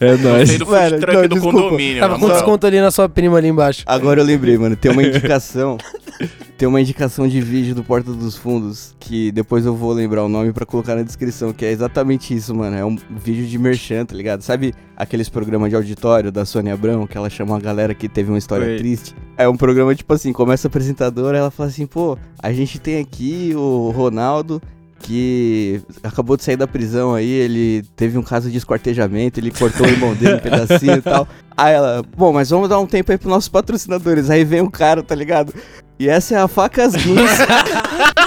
É 0.00 0.16
nóis. 0.16 0.58
Do 0.58 0.66
Mano, 0.66 0.98
não, 0.98 1.22
do 1.22 1.28
desculpa. 1.28 1.60
condomínio. 1.60 2.00
Tava 2.00 2.18
com 2.18 2.28
desconto 2.28 2.66
ali 2.66 2.80
na 2.80 2.90
sua 2.90 3.08
prima 3.08 3.38
ali 3.38 3.48
embaixo. 3.48 3.82
Agora 3.86 4.20
eu 4.20 4.24
lembrei, 4.24 4.56
mano. 4.56 4.76
Tem 4.76 4.90
uma 4.92 5.02
indicação. 5.02 5.76
tem 6.56 6.68
uma 6.68 6.80
indicação 6.80 7.26
de 7.26 7.40
vídeo 7.40 7.74
do 7.74 7.82
Porta 7.82 8.12
dos 8.12 8.36
Fundos. 8.36 8.94
Que 9.00 9.32
depois 9.32 9.66
eu 9.66 9.74
vou 9.74 9.92
lembrar 9.92 10.24
o 10.24 10.28
nome 10.28 10.52
pra 10.52 10.64
colocar 10.64 10.94
na 10.94 11.02
descrição. 11.02 11.52
Que 11.52 11.64
é 11.64 11.72
exatamente 11.72 12.34
isso, 12.34 12.54
mano. 12.54 12.76
É 12.76 12.84
um 12.84 12.96
vídeo 13.10 13.46
de 13.46 13.58
merchan, 13.58 14.04
tá 14.04 14.14
ligado? 14.14 14.42
Sabe 14.42 14.72
aqueles 14.96 15.28
programas 15.28 15.70
de 15.70 15.76
auditório 15.76 16.30
da 16.30 16.44
Sônia 16.44 16.74
Abrão? 16.74 17.06
Que 17.06 17.16
ela 17.16 17.28
chama 17.28 17.56
a 17.56 17.60
galera 17.60 17.94
que 17.94 18.08
teve 18.08 18.30
uma 18.30 18.38
história 18.38 18.66
Sei. 18.66 18.78
triste. 18.78 19.14
É 19.36 19.48
um 19.48 19.56
programa 19.56 19.94
tipo 19.94 20.12
assim: 20.14 20.32
começa 20.32 20.66
a 20.66 20.68
apresentadora. 20.68 21.36
Ela 21.36 21.50
fala 21.50 21.68
assim: 21.68 21.86
pô, 21.86 22.16
a 22.40 22.52
gente 22.52 22.78
tem 22.78 23.00
aqui 23.00 23.52
o 23.56 23.90
Ronaldo. 23.90 24.62
Que 25.00 25.82
acabou 26.02 26.36
de 26.36 26.44
sair 26.44 26.56
da 26.56 26.66
prisão 26.66 27.14
aí, 27.14 27.28
ele 27.30 27.84
teve 27.94 28.16
um 28.16 28.22
caso 28.22 28.50
de 28.50 28.56
esquartejamento, 28.58 29.38
ele 29.38 29.50
cortou 29.50 29.86
o 29.86 29.90
irmão 29.90 30.14
dele 30.14 30.34
um 30.36 30.38
pedacinho 30.40 30.96
e 30.96 31.02
tal. 31.02 31.28
Aí 31.56 31.74
ela, 31.74 32.02
bom, 32.16 32.32
mas 32.32 32.50
vamos 32.50 32.68
dar 32.68 32.78
um 32.78 32.86
tempo 32.86 33.12
aí 33.12 33.18
pros 33.18 33.30
nossos 33.30 33.48
patrocinadores. 33.48 34.30
Aí 34.30 34.44
vem 34.44 34.60
um 34.62 34.70
cara, 34.70 35.02
tá 35.02 35.14
ligado? 35.14 35.52
E 35.98 36.08
essa 36.08 36.34
é 36.34 36.38
a 36.38 36.48
Facas 36.48 36.94
Guins. 36.94 37.30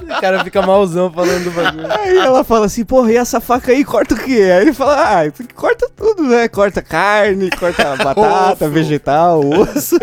O 0.00 0.20
cara 0.20 0.42
fica 0.42 0.62
malzão 0.62 1.12
falando 1.12 1.44
do 1.44 1.50
bagulho. 1.50 1.86
aí 1.92 2.16
ela 2.16 2.42
fala 2.42 2.66
assim, 2.66 2.84
porra, 2.84 3.12
e 3.12 3.16
essa 3.16 3.40
faca 3.40 3.70
aí 3.72 3.84
corta 3.84 4.14
o 4.14 4.18
quê? 4.18 4.40
Aí 4.52 4.62
ele 4.62 4.72
fala, 4.72 4.96
ah, 5.26 5.32
corta 5.54 5.88
tudo, 5.94 6.22
né? 6.22 6.48
Corta 6.48 6.80
carne, 6.82 7.50
corta 7.50 7.94
batata, 8.02 8.68
vegetal, 8.68 9.40
osso. 9.44 9.96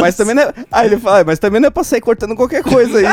mas 0.00 0.14
também 0.16 0.34
não 0.34 0.42
é... 0.42 0.52
Aí 0.70 0.86
ele 0.86 0.98
fala, 0.98 1.20
"Ah, 1.20 1.24
mas 1.24 1.38
também 1.38 1.60
não 1.60 1.68
é 1.68 1.70
pra 1.70 1.82
sair 1.82 2.00
cortando 2.00 2.36
qualquer 2.36 2.62
coisa 2.62 2.98
aí. 2.98 3.04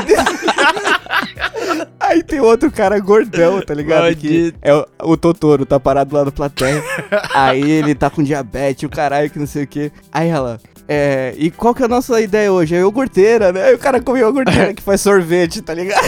Aí 2.00 2.24
tem 2.24 2.40
outro 2.40 2.72
cara 2.72 3.00
gordão, 3.00 3.62
tá 3.62 3.74
ligado? 3.74 4.16
Que 4.16 4.54
é 4.62 4.74
o, 4.74 4.86
o 5.04 5.18
Totoro, 5.18 5.66
tá 5.66 5.80
parado 5.80 6.16
lá 6.16 6.26
no 6.26 6.32
plateia. 6.32 6.82
Aí 7.34 7.70
ele 7.70 7.94
tá 7.96 8.10
com 8.10 8.24
diabetes, 8.24 8.84
o 8.84 8.90
caralho, 8.90 9.30
que 9.30 9.40
não 9.40 9.48
sei 9.48 9.64
o 9.64 9.68
quê. 9.68 9.92
Aí 10.12 10.30
ela, 10.30 10.60
é, 10.88 11.34
e 11.38 11.52
qual 11.52 11.76
que 11.76 11.82
é 11.82 11.86
a 11.86 11.90
nossa 11.90 12.20
ideia 12.22 12.52
hoje? 12.52 12.74
É 12.76 12.80
iogurteira, 12.80 13.52
né? 13.52 13.64
Aí 13.66 13.76
o 13.76 13.80
cara 13.80 14.02
come 14.02 14.20
iogurteira 14.20 14.74
que 14.74 14.82
faz 14.82 15.02
sorvete, 15.02 15.62
tá 15.62 15.74
ligado? 15.74 16.08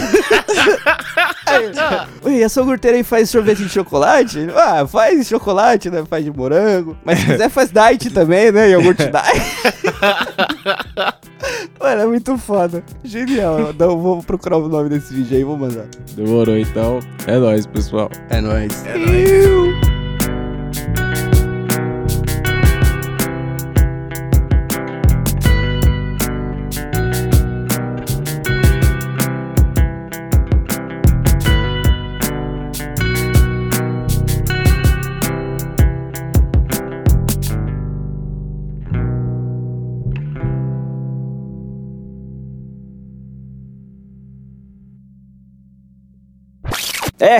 Aí, 2.24 2.42
essa 2.42 2.60
iogurteira 2.60 2.96
aí 2.96 3.02
faz 3.02 3.28
sorvete 3.28 3.64
de 3.64 3.68
chocolate? 3.68 4.38
Ah, 4.54 4.86
faz 4.86 5.26
chocolate, 5.26 5.90
né? 5.90 6.04
Faz 6.08 6.24
de 6.24 6.30
morango. 6.30 6.96
Mas 7.04 7.18
se 7.18 7.26
quiser 7.26 7.50
faz 7.50 7.70
diet 7.70 8.10
também, 8.10 8.52
né? 8.52 8.70
Iogurte 8.70 9.02
diet. 9.02 9.42
Mano, 11.80 12.02
é 12.02 12.06
muito 12.06 12.38
foda. 12.38 12.84
Genial. 13.02 13.70
Então, 13.70 13.98
vou 13.98 14.22
procurar 14.22 14.58
o 14.58 14.68
nome 14.68 14.90
desse 14.90 15.12
vídeo 15.12 15.34
aí 15.34 15.40
e 15.40 15.44
vou 15.44 15.56
mandar. 15.56 15.86
Demorou 16.14 16.56
então. 16.56 17.00
É 17.26 17.36
nóis, 17.36 17.66
pessoal. 17.66 18.08
É 18.28 18.40
nóis. 18.40 18.84
É 18.86 18.96
nóis. 18.96 19.86
É, 19.86 19.89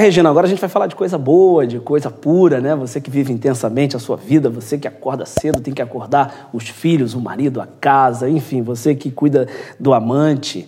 Regina, 0.01 0.31
agora 0.31 0.47
a 0.47 0.49
gente 0.49 0.61
vai 0.61 0.71
falar 0.71 0.87
de 0.87 0.97
coisa 0.97 1.19
boa, 1.19 1.67
de 1.67 1.79
coisa 1.79 2.11
pura, 2.11 2.59
né? 2.59 2.75
Você 2.75 3.03
que 3.03 3.11
vive 3.11 3.35
intensamente 3.35 3.95
a 3.95 3.99
sua 3.99 4.17
vida, 4.17 4.49
você 4.49 4.79
que 4.79 4.89
acorda 4.89 5.27
cedo, 5.27 5.61
tem 5.61 5.75
que 5.75 5.83
acordar 5.83 6.49
os 6.55 6.67
filhos, 6.71 7.13
o 7.13 7.21
marido, 7.21 7.61
a 7.61 7.67
casa, 7.67 8.27
enfim, 8.27 8.63
você 8.63 8.95
que 8.95 9.11
cuida 9.11 9.47
do 9.79 9.93
amante, 9.93 10.67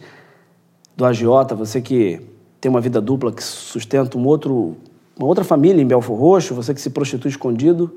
do 0.95 1.07
agiota, 1.07 1.55
você 1.55 1.81
que 1.81 2.21
tem 2.61 2.69
uma 2.69 2.81
vida 2.81 3.01
dupla 3.01 3.33
que 3.33 3.43
sustenta 3.43 4.19
um 4.19 4.27
outro, 4.27 4.77
uma 5.19 5.27
outra 5.27 5.45
família 5.45 5.81
em 5.81 5.87
Belfor 5.87 6.19
Roxo, 6.19 6.55
você 6.55 6.75
que 6.75 6.81
se 6.81 6.91
prostitui 6.91 7.31
escondido, 7.31 7.91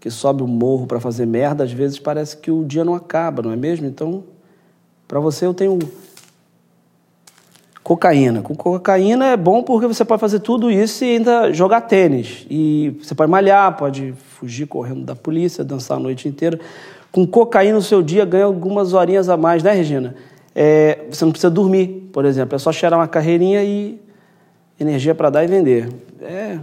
que 0.00 0.10
sobe 0.10 0.42
o 0.42 0.48
morro 0.48 0.84
para 0.84 0.98
fazer 0.98 1.26
merda, 1.26 1.62
às 1.62 1.70
vezes 1.70 2.00
parece 2.00 2.36
que 2.36 2.50
o 2.50 2.64
dia 2.64 2.84
não 2.84 2.94
acaba, 2.94 3.40
não 3.40 3.52
é 3.52 3.56
mesmo? 3.56 3.86
Então, 3.86 4.24
para 5.06 5.20
você 5.20 5.46
eu 5.46 5.54
tenho 5.54 5.78
cocaína. 7.86 8.42
Com 8.42 8.56
cocaína 8.56 9.26
é 9.26 9.36
bom 9.36 9.62
porque 9.62 9.86
você 9.86 10.04
pode 10.04 10.18
fazer 10.18 10.40
tudo 10.40 10.72
isso 10.72 11.04
e 11.04 11.18
ainda 11.18 11.52
jogar 11.52 11.82
tênis. 11.82 12.44
E 12.50 12.98
você 13.00 13.14
pode 13.14 13.30
malhar, 13.30 13.76
pode 13.76 14.12
fugir 14.12 14.66
correndo 14.66 15.04
da 15.04 15.14
polícia, 15.14 15.62
dançar 15.62 15.96
a 15.96 16.00
noite 16.00 16.26
inteira. 16.26 16.58
Com 17.12 17.24
cocaína 17.24 17.76
no 17.76 17.82
seu 17.82 18.02
dia 18.02 18.24
ganha 18.24 18.44
algumas 18.44 18.92
horinhas 18.92 19.28
a 19.28 19.36
mais, 19.36 19.62
né, 19.62 19.70
Regina? 19.70 20.16
É, 20.52 21.04
você 21.08 21.24
não 21.24 21.30
precisa 21.30 21.48
dormir, 21.48 22.10
por 22.12 22.24
exemplo. 22.24 22.56
É 22.56 22.58
só 22.58 22.72
cheirar 22.72 22.98
uma 22.98 23.06
carreirinha 23.06 23.62
e 23.62 24.00
energia 24.80 25.14
para 25.14 25.30
dar 25.30 25.44
e 25.44 25.46
vender. 25.46 25.88
É, 26.20 26.58